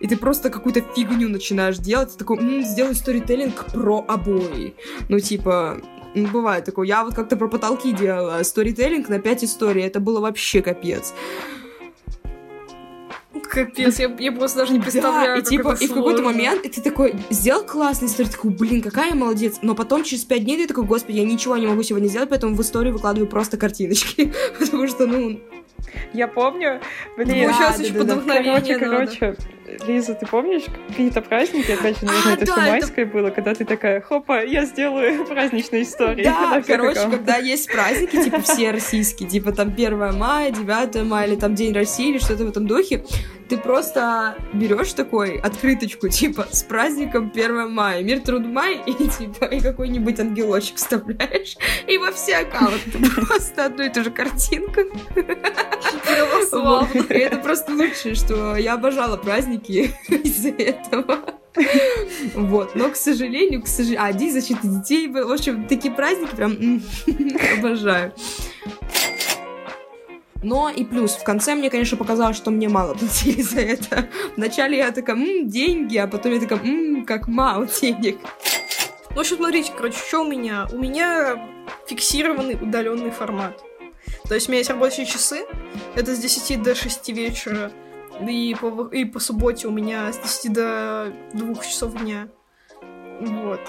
[0.00, 4.74] и ты просто какую-то фигню начинаешь делать, ты такой, м-м, сделай сторителлинг про обои.
[5.08, 5.80] Ну, типа,
[6.14, 6.86] ну, бывает такое.
[6.86, 11.12] Я вот как-то про потолки делала сторителлинг на 5 историй, это было вообще капец.
[13.48, 16.68] Капец, я, я просто даже не представляю, да, и, типа, и в какой-то момент и
[16.68, 19.58] ты такой, сделал классный историю, такой, блин, какая я молодец.
[19.62, 22.54] Но потом через пять дней ты такой, господи, я ничего не могу сегодня сделать, поэтому
[22.54, 24.32] в историю выкладываю просто картиночки.
[24.58, 25.40] Потому что, ну,
[26.12, 26.80] я помню,
[27.16, 29.36] блин, сейчас еще под Короче, короче,
[29.86, 33.14] Лиза, ты помнишь какие-то праздники, опять же, наверное, а, это да, все майское это...
[33.14, 36.24] было, когда ты такая, хопа, я сделаю праздничную историю.
[36.24, 41.36] Да, короче, когда есть праздники, типа все российские, типа там 1 мая, 9 мая, или
[41.36, 43.04] там День России, или что-то в этом духе,
[43.48, 49.44] ты просто берешь такой открыточку, типа, с праздником 1 мая, мир труд май, и типа,
[49.46, 51.56] и какой-нибудь ангелочек вставляешь,
[51.86, 52.98] и во все аккаунты.
[53.14, 54.80] Просто одну и ту же картинку.
[57.08, 61.20] И это просто лучшее, что я обожала праздники из-за этого.
[62.34, 64.04] Вот, но, к сожалению, к сожалению...
[64.04, 66.82] А, День защиты детей, в общем, такие праздники прям
[67.58, 68.12] обожаю.
[70.42, 74.08] Но и плюс, в конце мне, конечно, показалось, что мне мало платили за это.
[74.36, 78.18] Вначале я такая, ммм, деньги, а потом я такая, ммм, как мало денег.
[79.10, 80.68] Ну, общем, смотрите, короче, что у меня?
[80.72, 81.48] У меня
[81.86, 83.62] фиксированный удаленный формат.
[84.28, 85.46] То есть у меня есть рабочие часы,
[85.94, 87.72] это с 10 до 6 вечера,
[88.20, 92.28] и по, и по субботе у меня с 10 до 2 часов дня.
[93.20, 93.60] Вот.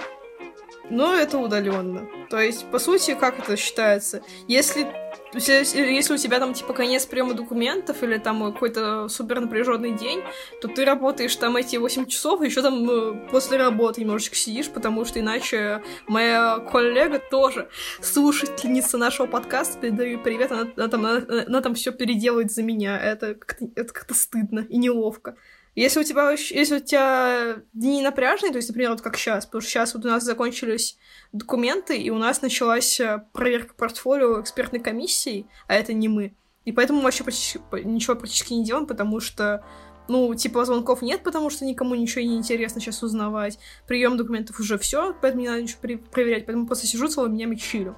[0.89, 2.08] Но это удаленно.
[2.30, 4.21] То есть, по сути, как это считается?
[4.47, 4.88] Если
[5.34, 10.21] если у тебя там, типа, конец приема документов или там какой-то супер напряженный день,
[10.62, 14.69] то ты работаешь там эти 8 часов, и еще там э, после работы немножечко сидишь,
[14.69, 17.69] потому что иначе моя коллега тоже
[18.02, 22.97] слушательница нашего подкаста, передаю привет, она, она там, она, она там все переделывает за меня.
[22.97, 25.36] Это как-то, это как-то стыдно и неловко.
[25.77, 29.61] Если у тебя, если у тебя дни напряжные, то есть, например, вот как сейчас, потому
[29.61, 30.97] что сейчас вот у нас закончились
[31.33, 36.33] документы, и у нас началась э, проверка портфолио экспертной комиссии, а это не мы.
[36.65, 39.63] И поэтому мы вообще почти, ничего практически не делаем, потому что
[40.07, 43.59] ну, типа, звонков нет, потому что никому ничего не интересно сейчас узнавать.
[43.87, 46.47] Прием документов уже все, поэтому не надо ничего проверять.
[46.47, 47.95] Поэтому просто сижу целыми днями чилю.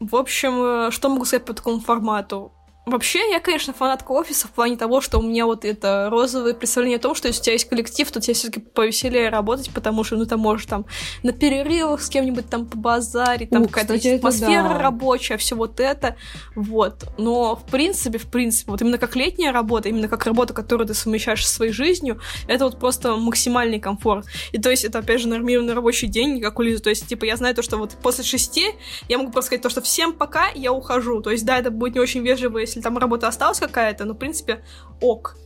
[0.00, 2.52] В общем, э, что могу сказать по такому формату?
[2.84, 6.96] Вообще, я, конечно, фанатка офиса в плане того, что у меня вот это розовое представление
[6.96, 10.16] о том, что если у тебя есть коллектив, то тебе все-таки повеселее работать, потому что,
[10.16, 10.86] ну, ты можешь там
[11.22, 14.78] на перерывах с кем-нибудь там побазарить, там какая-то атмосфера да.
[14.78, 16.16] рабочая, все вот это,
[16.56, 17.04] вот.
[17.18, 20.94] Но, в принципе, в принципе, вот именно как летняя работа, именно как работа, которую ты
[20.94, 24.26] совмещаешь со своей жизнью, это вот просто максимальный комфорт.
[24.50, 26.82] И то есть это, опять же, нормированный рабочий день, как у Лизы.
[26.82, 28.66] То есть, типа, я знаю то, что вот после шести
[29.08, 31.22] я могу просто сказать то, что всем пока, я ухожу.
[31.22, 34.18] То есть, да, это будет не очень вежливо, если там работа осталась какая-то, ну, в
[34.18, 34.60] принципе,
[35.00, 35.36] ок.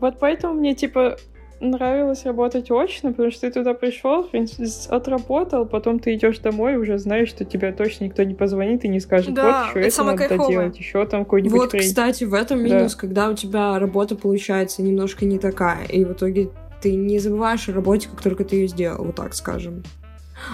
[0.00, 1.16] Вот поэтому мне, типа,
[1.60, 6.76] нравилось работать очно, потому что ты туда пришел, в принципе, отработал, потом ты идешь домой,
[6.76, 9.88] уже знаешь, что тебе точно никто не позвонит и не скажет, Да, вот еще это
[9.88, 10.50] это самое надо кайфовое.
[10.50, 11.84] делать, еще там какой-нибудь Вот, трейд.
[11.86, 12.64] кстати, в этом Да.
[12.64, 17.68] минус, когда у тебя работа получается немножко не такая, и в итоге ты не забываешь
[17.68, 19.84] о работе, как только ты ее сделал, вот так скажем.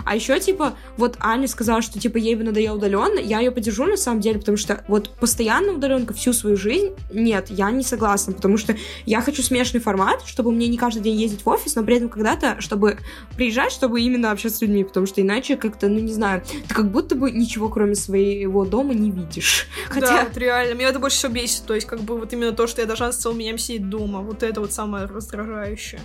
[0.05, 3.19] А еще, типа, вот Аня сказала, что, типа, ей бы надоело удаленно.
[3.19, 7.47] Я ее поддержу, на самом деле, потому что вот постоянно удаленка всю свою жизнь, нет,
[7.51, 11.45] я не согласна, потому что я хочу смешанный формат, чтобы мне не каждый день ездить
[11.45, 12.99] в офис, но при этом когда-то, чтобы
[13.37, 16.91] приезжать, чтобы именно общаться с людьми, потому что иначе как-то, ну, не знаю, ты как
[16.91, 19.67] будто бы ничего, кроме своего дома, не видишь.
[19.89, 20.75] Да, Хотя, вот реально.
[20.75, 21.65] Меня это больше всего бесит.
[21.67, 24.21] То есть, как бы, вот именно то, что я должна с целым днем сидеть дома.
[24.21, 26.01] Вот это вот самое раздражающее.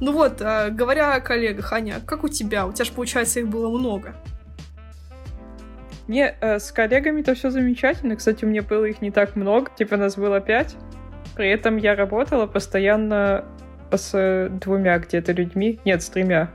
[0.00, 2.66] Ну вот, а, говоря о коллегах, Аня, как у тебя?
[2.66, 4.14] У тебя же, получается, их было много.
[6.08, 8.16] Не, э, с коллегами-то все замечательно.
[8.16, 9.70] Кстати, у меня было их не так много.
[9.76, 10.76] Типа нас было пять.
[11.34, 13.44] При этом я работала постоянно
[13.90, 15.80] с э, двумя где-то людьми.
[15.84, 16.50] Нет, с тремя.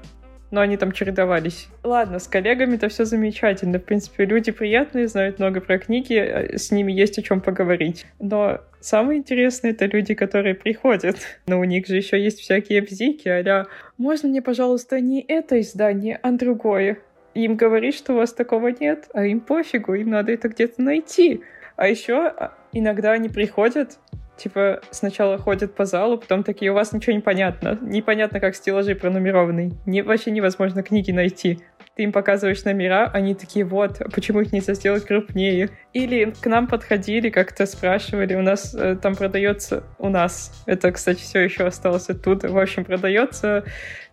[0.51, 1.67] Но они там чередовались.
[1.83, 3.79] Ладно, с коллегами-то все замечательно.
[3.79, 8.05] В принципе, люди приятные, знают много про книги, э, с ними есть о чем поговорить.
[8.19, 11.17] Но самое интересное это люди, которые приходят.
[11.47, 16.19] Но у них же еще есть всякие бзики, а можно мне, пожалуйста, не это издание,
[16.21, 16.99] а другое?
[17.33, 21.41] Им говоришь, что у вас такого нет, а им пофигу, им надо это где-то найти.
[21.77, 22.33] А еще
[22.73, 23.97] иногда они приходят,
[24.41, 27.77] типа сначала ходят по залу, потом такие, у вас ничего не понятно.
[27.81, 29.71] Непонятно, как стеллажи пронумерованы.
[29.85, 31.59] Не, вообще невозможно книги найти.
[31.95, 35.69] Ты им показываешь номера, они такие, вот, почему их нельзя сделать крупнее?
[35.91, 41.19] Или к нам подходили, как-то спрашивали, у нас э, там продается, у нас, это, кстати,
[41.19, 43.65] все еще осталось оттуда, в общем, продается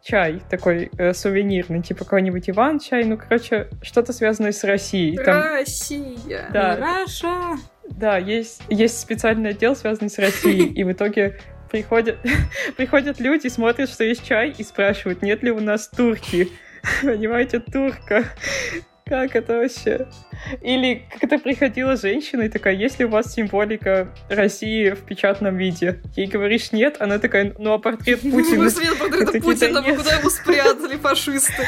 [0.02, 5.16] чай такой э, сувенирный, типа какой-нибудь Иван-чай, ну, короче, что-то связанное с Россией.
[5.16, 6.48] Там, Россия!
[6.52, 7.58] да, Раша!
[7.90, 11.38] Да, есть, есть специальный отдел, связанный с Россией, и в итоге
[11.70, 12.18] приходят,
[12.76, 16.48] приходят люди, смотрят, что есть чай, и спрашивают, нет ли у нас турки.
[17.02, 18.24] Понимаете, турка.
[19.04, 20.06] Как это вообще?
[20.60, 26.02] Или как-то приходила женщина и такая, есть ли у вас символика России в печатном виде?
[26.14, 28.70] Ей говоришь нет, она такая, ну а портрет В Путина?
[28.98, 31.64] портрета Это Путина, вы куда его спрятали, фашисты?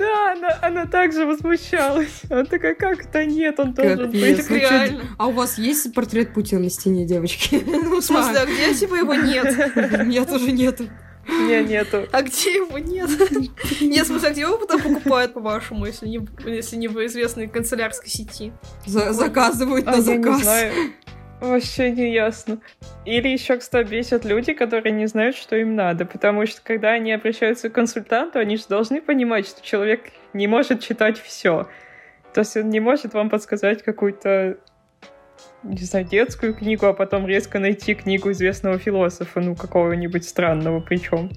[0.00, 2.22] Да, она, она также возмущалась.
[2.30, 4.12] Она такая, как это нет, он должен Капец.
[4.12, 4.36] быть.
[4.38, 5.04] Так Ну реально.
[5.18, 7.62] А у вас есть портрет Путина на стене, девочки?
[7.66, 9.44] Ну, В смысле, а где типа его нет?
[10.06, 10.84] Меня тоже нету.
[11.28, 12.08] Не, нету.
[12.12, 13.08] А где его нет?
[13.80, 17.46] Нет, в смысле, а где его потом покупают, по-вашему, если не, если не в известной
[17.46, 18.52] канцелярской сети?
[18.86, 20.42] За- Заказывают А на я не заказ.
[20.42, 20.72] знаю.
[21.40, 22.58] Вообще не ясно.
[23.06, 26.04] Или еще, кстати, бесят люди, которые не знают, что им надо.
[26.04, 30.80] Потому что, когда они обращаются к консультанту, они же должны понимать, что человек не может
[30.80, 31.68] читать все.
[32.34, 34.58] То есть он не может вам подсказать какую-то,
[35.62, 41.30] не знаю, детскую книгу, а потом резко найти книгу известного философа, ну, какого-нибудь странного причем.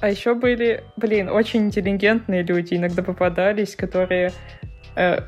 [0.00, 4.32] А еще были, блин, очень интеллигентные люди иногда попадались, которые
[4.96, 5.20] э,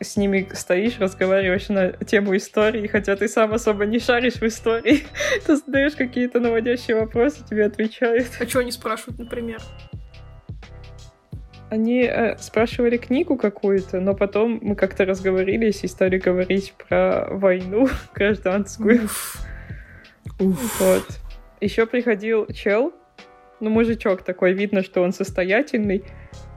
[0.00, 5.04] с ними стоишь, разговариваешь на тему истории, хотя ты сам особо не шаришь в истории.
[5.46, 8.28] Ты задаешь какие-то наводящие вопросы, тебе отвечают.
[8.40, 9.60] А что они спрашивают, например?
[11.70, 17.88] Они э, спрашивали книгу какую-то, но потом мы как-то разговорились и стали говорить про войну
[18.14, 19.04] гражданскую.
[19.04, 19.36] Уф.
[20.38, 20.80] Уф.
[20.80, 21.04] Вот.
[21.60, 22.94] Еще приходил чел,
[23.60, 26.04] ну, мужичок такой, видно, что он состоятельный.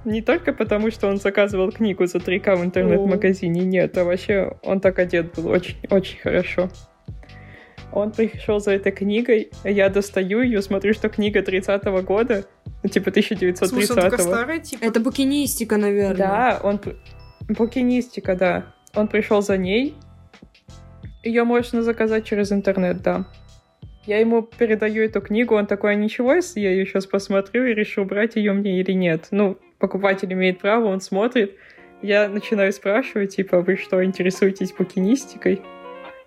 [0.03, 4.79] Не только потому, что он заказывал книгу за 3К в интернет-магазине, нет, а вообще он
[4.79, 6.69] так одет был очень-очень хорошо.
[7.93, 12.45] Он пришел за этой книгой, я достаю ее, смотрю, что книга 30-го года,
[12.83, 13.95] ну, типа В смысле, он 1930-го.
[13.95, 14.85] такая старая, типа?
[14.85, 16.15] Это букинистика, наверное.
[16.15, 16.79] Да, он...
[17.49, 18.73] Букинистика, да.
[18.95, 19.95] Он пришел за ней.
[21.23, 23.25] Ее можно заказать через интернет, да.
[24.05, 27.73] Я ему передаю эту книгу, он такой, а ничего, если я ее сейчас посмотрю и
[27.73, 29.27] решу, брать ее мне или нет.
[29.31, 31.57] Ну, покупатель имеет право, он смотрит.
[32.01, 35.61] Я начинаю спрашивать, типа, вы что, интересуетесь букинистикой?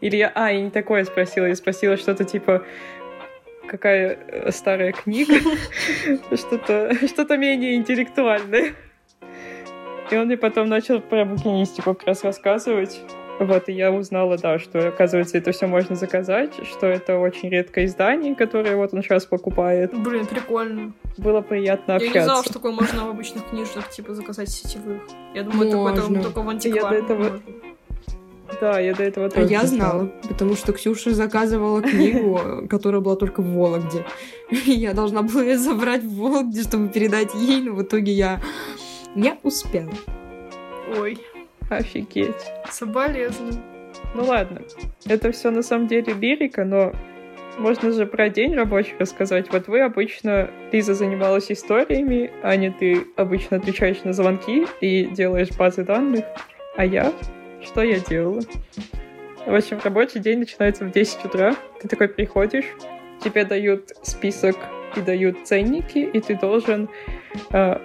[0.00, 0.30] Или я...
[0.34, 2.64] А, я не такое спросила, я спросила что-то типа,
[3.66, 5.36] какая э, старая книга,
[6.36, 8.74] что-то что менее интеллектуальное.
[10.10, 13.00] И он мне потом начал про букинистику как раз рассказывать.
[13.40, 17.86] Вот, и я узнала, да, что, оказывается, это все можно заказать, что это очень редкое
[17.86, 19.92] издание, которое вот он сейчас покупает.
[19.92, 20.92] Блин, прикольно.
[21.16, 22.18] Было приятно Я общаться.
[22.18, 25.02] не знала, что такое можно в обычных книжных, типа, заказать сетевых.
[25.34, 26.22] Я думаю, такое Можно.
[26.22, 27.40] только в Я антикварах до этого можно.
[28.60, 33.16] Да, я до этого А тоже я знала, потому что Ксюша заказывала книгу, которая была
[33.16, 34.04] только в Вологде.
[34.64, 38.40] Я должна была ее забрать в Вологде, чтобы передать ей, но в итоге я
[39.14, 39.90] не успела.
[40.98, 41.18] Ой,
[41.70, 42.52] Офигеть.
[42.70, 43.54] соболезную.
[44.14, 44.62] Ну ладно,
[45.06, 46.92] это все на самом деле лирика, но
[47.58, 49.50] можно же про день рабочий рассказать.
[49.52, 55.84] Вот вы обычно, Лиза занималась историями, Аня, ты обычно отвечаешь на звонки и делаешь базы
[55.84, 56.24] данных.
[56.76, 57.12] А я?
[57.62, 58.42] Что я делала?
[59.46, 61.54] В общем, рабочий день начинается в 10 утра.
[61.80, 62.64] Ты такой приходишь,
[63.22, 64.56] тебе дают список
[64.96, 66.88] и дают ценники, и ты должен
[67.50, 67.78] э,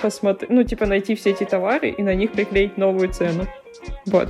[0.00, 3.46] посмотреть, ну, типа, найти все эти товары и на них приклеить новую цену.
[4.06, 4.28] Вот.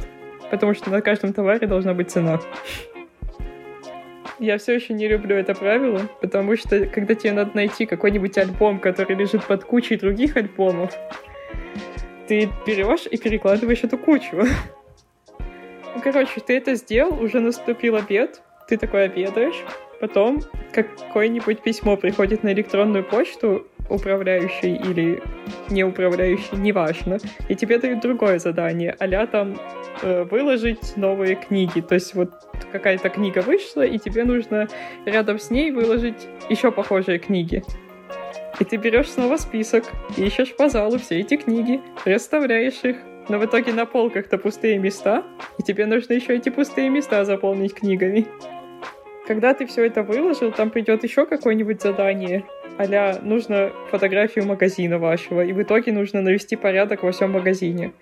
[0.50, 2.40] Потому что на каждом товаре должна быть цена.
[4.38, 8.80] Я все еще не люблю это правило, потому что когда тебе надо найти какой-нибудь альбом,
[8.80, 10.92] который лежит под кучей других альбомов,
[12.28, 14.44] ты берешь и перекладываешь эту кучу.
[15.94, 19.64] Ну, короче, ты это сделал, уже наступил обед, ты такой обедаешь,
[20.00, 20.42] потом
[20.72, 25.22] какое-нибудь письмо приходит на электронную почту, управляющий или
[25.70, 27.18] не управляющий, неважно,
[27.48, 29.56] и тебе дают другое задание, а там
[30.02, 31.80] э, выложить новые книги.
[31.80, 32.30] То есть вот
[32.72, 34.68] какая-то книга вышла, и тебе нужно
[35.04, 37.62] рядом с ней выложить еще похожие книги.
[38.58, 39.84] И ты берешь снова список,
[40.16, 42.96] ищешь по залу все эти книги, расставляешь их,
[43.28, 45.24] но в итоге на полках-то пустые места,
[45.58, 48.26] и тебе нужно еще эти пустые места заполнить книгами.
[49.26, 52.44] Когда ты все это выложил, там придет еще какое-нибудь задание,
[52.78, 57.92] а нужно фотографию магазина вашего, и в итоге нужно навести порядок во всем магазине.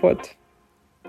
[0.00, 0.34] Вот.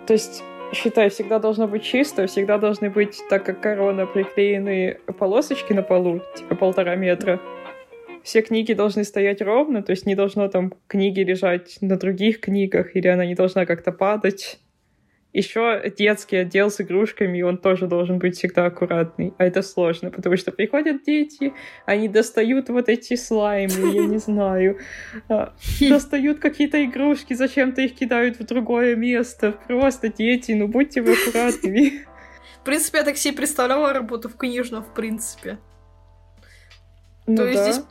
[0.05, 5.73] То есть, считай, всегда должно быть чисто, всегда должны быть, так как корона, приклеены полосочки
[5.73, 7.39] на полу, типа полтора метра.
[8.23, 12.95] Все книги должны стоять ровно, то есть не должно там книги лежать на других книгах,
[12.95, 14.59] или она не должна как-то падать.
[15.35, 19.33] Еще детский отдел с игрушками, он тоже должен быть всегда аккуратный.
[19.37, 21.51] А это сложно, потому что приходят дети,
[21.85, 24.79] они достают вот эти слаймы, я не знаю,
[25.27, 29.51] а, достают какие-то игрушки, зачем-то их кидают в другое место.
[29.67, 32.05] Просто дети, ну будьте вы аккуратными.
[32.61, 35.57] В принципе, я так себе представляла работу в книжном, в принципе.
[37.27, 37.71] Ну, То есть да.
[37.73, 37.85] здесь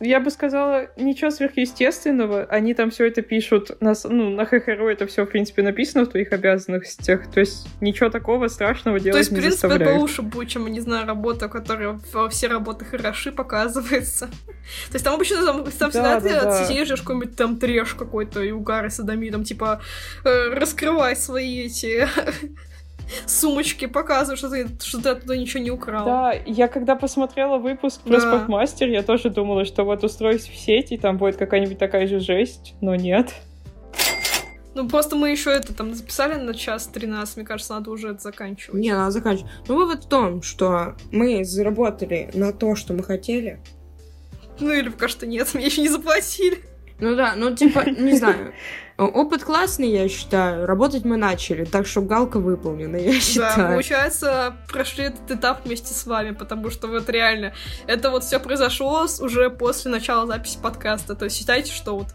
[0.00, 2.44] я бы сказала, ничего сверхъестественного.
[2.44, 3.80] Они там все это пишут.
[3.80, 7.30] На, ну, на ХХРУ это все, в принципе, написано в твоих обязанностях.
[7.30, 10.80] То есть ничего такого страшного делать То есть, в принципе, это лучше будет, чем, не
[10.80, 14.26] знаю, работа, которая во все работы хороши показывается.
[14.26, 16.64] То есть там обычно там, там всегда да, ты да.
[16.64, 19.80] сидишь, какой-нибудь там трешь какой-то и угар и садомитом, типа,
[20.24, 22.06] э, раскрывай свои эти
[23.26, 26.04] сумочки показывают, что ты, что ты оттуда ничего не украл.
[26.04, 28.20] Да, я когда посмотрела выпуск про да.
[28.20, 32.20] Спортмастер, я тоже думала, что вот устроюсь в сеть, и там будет какая-нибудь такая же
[32.20, 33.34] жесть, но нет.
[34.74, 38.20] Ну, просто мы еще это там записали на час 13, мне кажется, надо уже это
[38.20, 38.78] заканчивать.
[38.78, 39.50] Не, надо заканчивать.
[39.68, 43.58] Ну, вывод в том, что мы заработали на то, что мы хотели.
[44.60, 46.58] Ну, или пока что нет, мне еще не заплатили.
[46.98, 48.52] Ну да, ну типа, не знаю.
[48.98, 50.66] Опыт классный, я считаю.
[50.66, 53.56] Работать мы начали, так что галка выполнена, я считаю.
[53.56, 57.52] Да, получается, прошли этот этап вместе с вами, потому что вот реально,
[57.86, 61.14] это вот все произошло уже после начала записи подкаста.
[61.14, 62.08] То есть считайте, что вот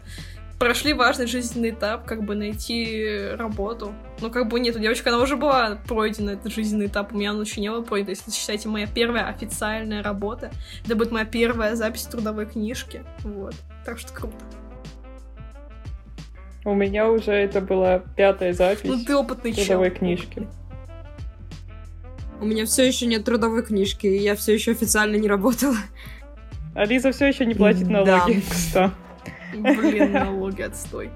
[0.58, 3.94] прошли важный жизненный этап, как бы найти работу.
[4.20, 7.32] Ну, как бы нет, у девочки, она уже была пройдена, этот жизненный этап, у меня
[7.32, 8.10] он еще не был пройден.
[8.10, 10.50] Если считайте, моя первая официальная работа,
[10.84, 13.54] это будет моя первая запись трудовой книжки, вот.
[13.84, 14.36] Так что круто.
[16.64, 19.98] У меня уже это была пятая запись ну, ты опытный трудовой чел.
[19.98, 20.48] книжки.
[22.40, 25.76] У меня все еще нет трудовой книжки, и я все еще официально не работала.
[26.74, 28.42] А Лиза все еще не платит налоги.
[28.72, 28.92] Да.
[29.54, 31.10] Блин, налоги отстой.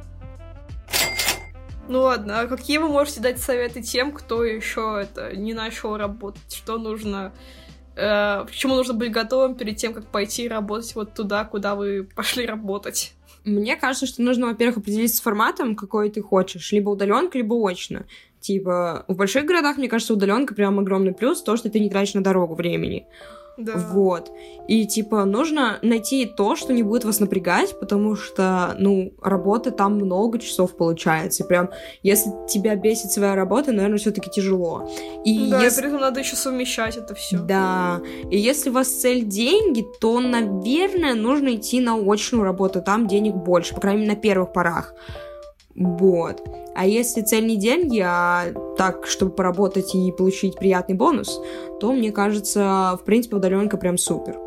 [1.89, 6.53] Ну ладно, а какие вы можете дать советы тем, кто еще это не начал работать?
[6.53, 7.33] Что нужно
[7.95, 12.05] э, к чему нужно быть готовым перед тем, как пойти работать вот туда, куда вы
[12.05, 13.16] пошли работать?
[13.47, 18.05] Мне кажется, что нужно, во-первых, определиться с форматом, какой ты хочешь, либо удаленка, либо очно.
[18.41, 22.15] Типа, в больших городах, мне кажется, удаленка прям огромный плюс, то, что ты не тратишь
[22.15, 23.07] на дорогу времени.
[23.57, 23.73] Да.
[23.77, 24.31] Вот.
[24.69, 29.95] И, типа, нужно найти то, что не будет вас напрягать, потому что, ну, работы там
[29.95, 31.43] много часов получается.
[31.43, 31.71] И прям,
[32.03, 34.91] если тебя бесит своя работа, наверное, все таки тяжело.
[35.25, 35.79] И да, если...
[35.79, 37.39] и при этом надо еще совмещать это все.
[37.39, 38.01] Да.
[38.31, 42.83] И если у вас цель деньги, то, наверное, нужно идти на очную работу.
[42.83, 44.95] Там денег больше, по крайней мере, на первых порах.
[45.77, 46.43] Вот.
[46.75, 48.47] А если цель не деньги, а
[48.77, 51.41] так, чтобы поработать и получить приятный бонус,
[51.81, 54.39] то, мне кажется, в принципе, удаленка прям супер.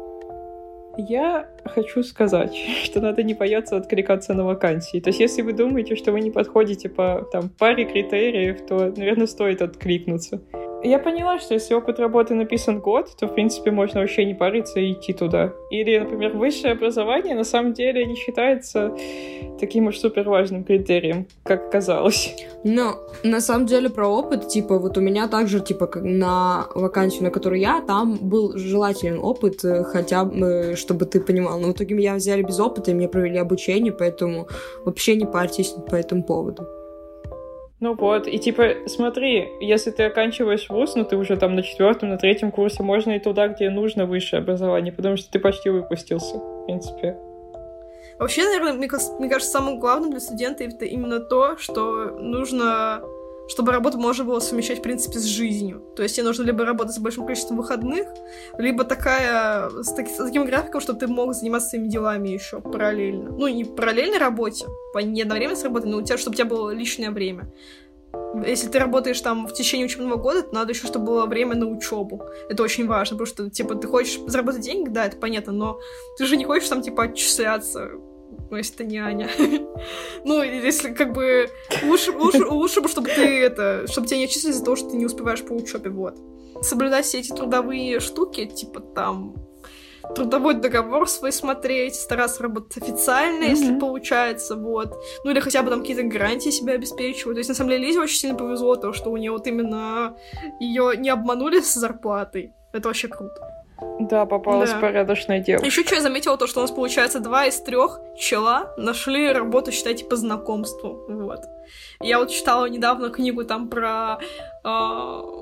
[0.97, 4.99] Я хочу сказать, что надо не бояться откликаться на вакансии.
[4.99, 9.27] То есть, если вы думаете, что вы не подходите по там, паре критериев, то, наверное,
[9.27, 10.41] стоит откликнуться.
[10.84, 14.80] Я поняла, что если опыт работы написан год, то, в принципе, можно вообще не париться
[14.80, 15.53] и идти туда.
[15.69, 18.95] Или, например, высшее образование на самом деле не считается
[19.59, 22.36] таким уж супер важным критерием, как казалось.
[22.63, 27.32] Ну, на самом деле про опыт, типа, вот у меня также, типа, на вакансию, на
[27.32, 31.59] которую я, там был желательный опыт, э, хотя бы, чтобы ты понимал.
[31.59, 34.47] Но в итоге меня взяли без опыта, и мне провели обучение, поэтому
[34.86, 36.78] вообще не парьтесь по этому поводу.
[37.80, 42.09] Ну вот, и типа, смотри, если ты оканчиваешь вуз, ну ты уже там на четвертом,
[42.09, 46.38] на третьем курсе, можно и туда, где нужно высшее образование, потому что ты почти выпустился,
[46.38, 47.17] в принципе.
[48.17, 53.01] Вообще, наверное, мне, кажется, самым главным для студента это именно то, что нужно
[53.49, 55.83] чтобы работу можно было совмещать, в принципе, с жизнью.
[55.95, 58.07] То есть тебе нужно либо работать с большим количеством выходных,
[58.57, 63.31] либо такая, с, таки, с таким графиком, чтобы ты мог заниматься своими делами еще параллельно.
[63.31, 66.69] Ну, не параллельной работе, не одновременно с работой, но у тебя, чтобы у тебя было
[66.69, 67.51] личное время.
[68.45, 71.65] Если ты работаешь там в течение учебного года, то надо еще, чтобы было время на
[71.65, 72.23] учебу.
[72.49, 75.79] Это очень важно, потому что, типа, ты хочешь заработать деньги, да, это понятно, но
[76.17, 77.89] ты же не хочешь там, типа, отчисляться
[78.49, 79.29] ну, если это не Аня.
[80.25, 81.49] ну, если как бы
[81.83, 84.97] лучше, лучше, лучше бы, чтобы ты это, чтобы тебя не отчислили за то, что ты
[84.97, 86.17] не успеваешь по учебе, вот.
[86.61, 89.35] Соблюдать все эти трудовые штуки, типа там
[90.15, 93.49] трудовой договор свой смотреть, стараться работать официально, mm-hmm.
[93.49, 94.97] если получается, вот.
[95.23, 97.35] Ну или хотя бы там какие-то гарантии себя обеспечивать.
[97.35, 100.17] То есть, на самом деле, Лизе очень сильно повезло, то, что у нее вот именно
[100.59, 102.53] ее не обманули с зарплатой.
[102.73, 103.59] Это вообще круто.
[103.99, 104.80] Да, попалась да.
[104.80, 105.65] порядочная девушка.
[105.65, 109.71] Еще что я заметила, то, что у нас получается два из трех чела нашли работу,
[109.71, 111.05] считайте, по знакомству.
[111.07, 111.41] Вот.
[112.01, 114.19] Я вот читала недавно книгу там про
[114.63, 114.67] э,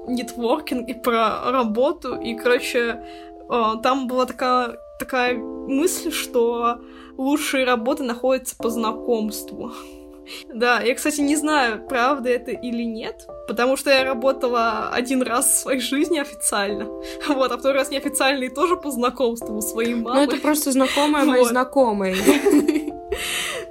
[0.07, 3.03] нетворкинг и про работу, и, короче,
[3.49, 6.79] э, там была такая, такая мысль, что
[7.17, 9.71] лучшие работы находятся по знакомству.
[10.53, 15.45] Да, я, кстати, не знаю, правда это или нет, потому что я работала один раз
[15.47, 16.85] в своей жизни официально.
[17.27, 20.25] Вот, а второй раз неофициально и тоже по знакомству своей мамой.
[20.25, 21.49] Ну, это просто знакомая моей вот.
[21.49, 22.15] знакомой.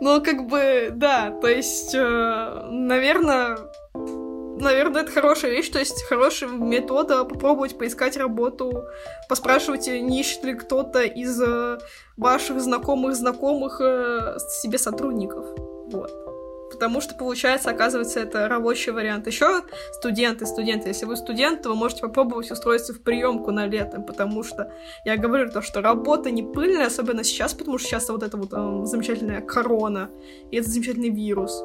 [0.01, 3.57] Ну, как бы, да, то есть, э, наверное,
[3.95, 8.85] наверное, это хорошая вещь, то есть хорошая метода попробовать поискать работу,
[9.29, 11.79] поспрашивать, не ищет ли кто-то из э,
[12.18, 15.47] ваших знакомых знакомых э, себе сотрудников.
[15.87, 16.26] Вот
[16.71, 19.27] потому что, получается, оказывается, это рабочий вариант.
[19.27, 19.62] Еще
[19.93, 24.43] студенты, студенты, если вы студент, то вы можете попробовать устроиться в приемку на лето, потому
[24.43, 24.73] что
[25.05, 28.51] я говорю то, что работа не пыльная, особенно сейчас, потому что сейчас вот эта вот
[28.53, 30.11] э, замечательная корона,
[30.51, 31.62] и это замечательный вирус,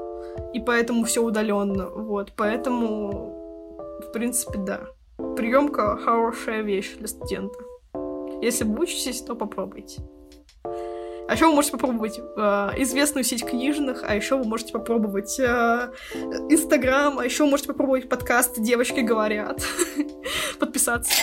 [0.54, 3.78] и поэтому все удаленно, вот, поэтому,
[4.08, 4.82] в принципе, да.
[5.36, 7.60] Приемка хорошая вещь для студента.
[8.42, 10.02] Если вы учитесь, то попробуйте.
[11.32, 12.42] А еще вы можете попробовать э,
[12.80, 15.90] известную сеть книжных, а еще вы можете попробовать э,
[16.50, 19.62] Инстаграм, а еще вы можете попробовать подкаст «Девочки говорят».
[20.60, 21.14] Подписаться.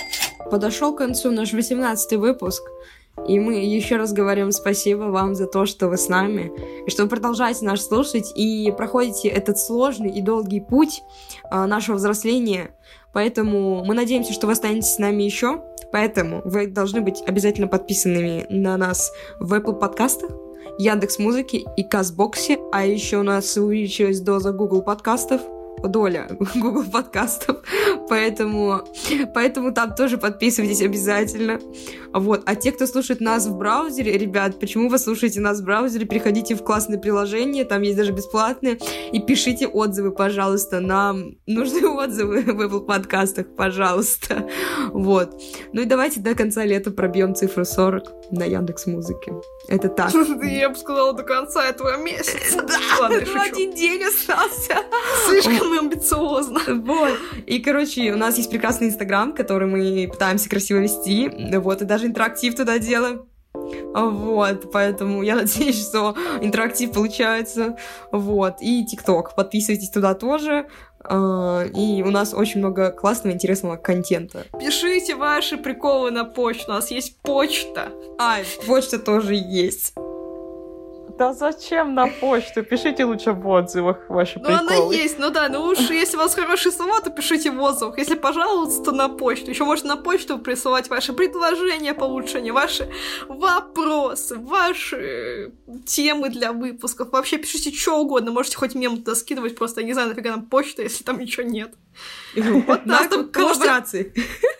[0.51, 2.63] Подошел к концу наш 18 выпуск.
[3.29, 6.53] И мы еще раз говорим спасибо вам за то, что вы с нами,
[6.87, 11.03] и что вы продолжаете нас слушать и проходите этот сложный и долгий путь
[11.51, 12.71] э, нашего взросления.
[13.13, 15.63] Поэтому мы надеемся, что вы останетесь с нами еще.
[15.93, 20.31] Поэтому вы должны быть обязательно подписанными на нас в Apple подкастах,
[20.79, 25.41] Яндекс Музыки и Казбоксе, а еще у нас увеличилась доза Google подкастов–
[25.83, 27.59] доля Google подкастов,
[28.09, 28.83] поэтому,
[29.35, 31.61] поэтому там тоже подписывайтесь обязательно.
[32.13, 32.43] Вот.
[32.47, 36.55] А те, кто слушает нас в браузере, ребят, почему вы слушаете нас в браузере, переходите
[36.55, 38.79] в классные приложения, там есть даже бесплатные,
[39.13, 44.49] и пишите отзывы, пожалуйста, нам нужны отзывы в Apple подкастах, пожалуйста.
[44.93, 45.41] Вот.
[45.73, 49.33] Ну и давайте до конца лета пробьем цифру 40 на Яндекс Музыке.
[49.69, 50.13] Это так.
[50.43, 52.63] Я бы сказала, до конца этого месяца.
[52.63, 54.79] Да, Ладно, один день остался.
[55.27, 56.61] Слишком амбициозно.
[56.69, 57.19] Вот.
[57.47, 61.31] И, короче, у нас есть прекрасный Инстаграм, который мы пытаемся красиво вести.
[61.59, 63.27] Вот, и даже интерактив туда делаем.
[63.95, 67.77] Вот, поэтому я надеюсь, что интерактив получается.
[68.13, 69.35] Вот, и ТикТок.
[69.35, 70.67] Подписывайтесь туда тоже.
[71.05, 74.45] А, и у нас очень много классного, интересного контента.
[74.59, 76.73] Пишите ваши приколы на почту.
[76.73, 77.89] У нас есть почта.
[78.19, 79.95] А, почта тоже есть.
[81.19, 82.63] Да зачем на почту?
[82.63, 84.59] Пишите лучше в отзывах ваши приколы.
[84.63, 87.61] Ну, она есть, ну да, но лучше, если у вас хорошие слова, то пишите в
[87.61, 87.99] отзывах.
[87.99, 89.51] Если пожалуйста, то на почту.
[89.51, 92.89] Еще можно на почту присылать ваши предложения по улучшению, ваши
[93.27, 95.53] вопросы, ваши
[95.87, 97.11] темы для выпусков.
[97.11, 98.31] Вообще пишите что угодно.
[98.31, 101.43] Можете хоть мем туда скидывать, просто я не знаю, нафига нам почта, если там ничего
[101.43, 101.73] нет.
[102.37, 104.15] Вот нас там коллаборации.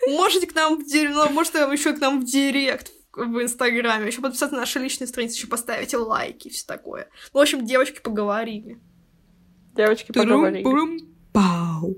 [0.09, 4.21] Можете к нам в директ, ну, можете еще к нам в директ в Инстаграме, еще
[4.21, 7.09] подписаться на наши личные страницы, еще поставить лайки, все такое.
[7.33, 8.79] Ну, в общем, девочки поговорили.
[9.75, 10.63] Девочки поговорили.
[11.33, 11.97] Пау.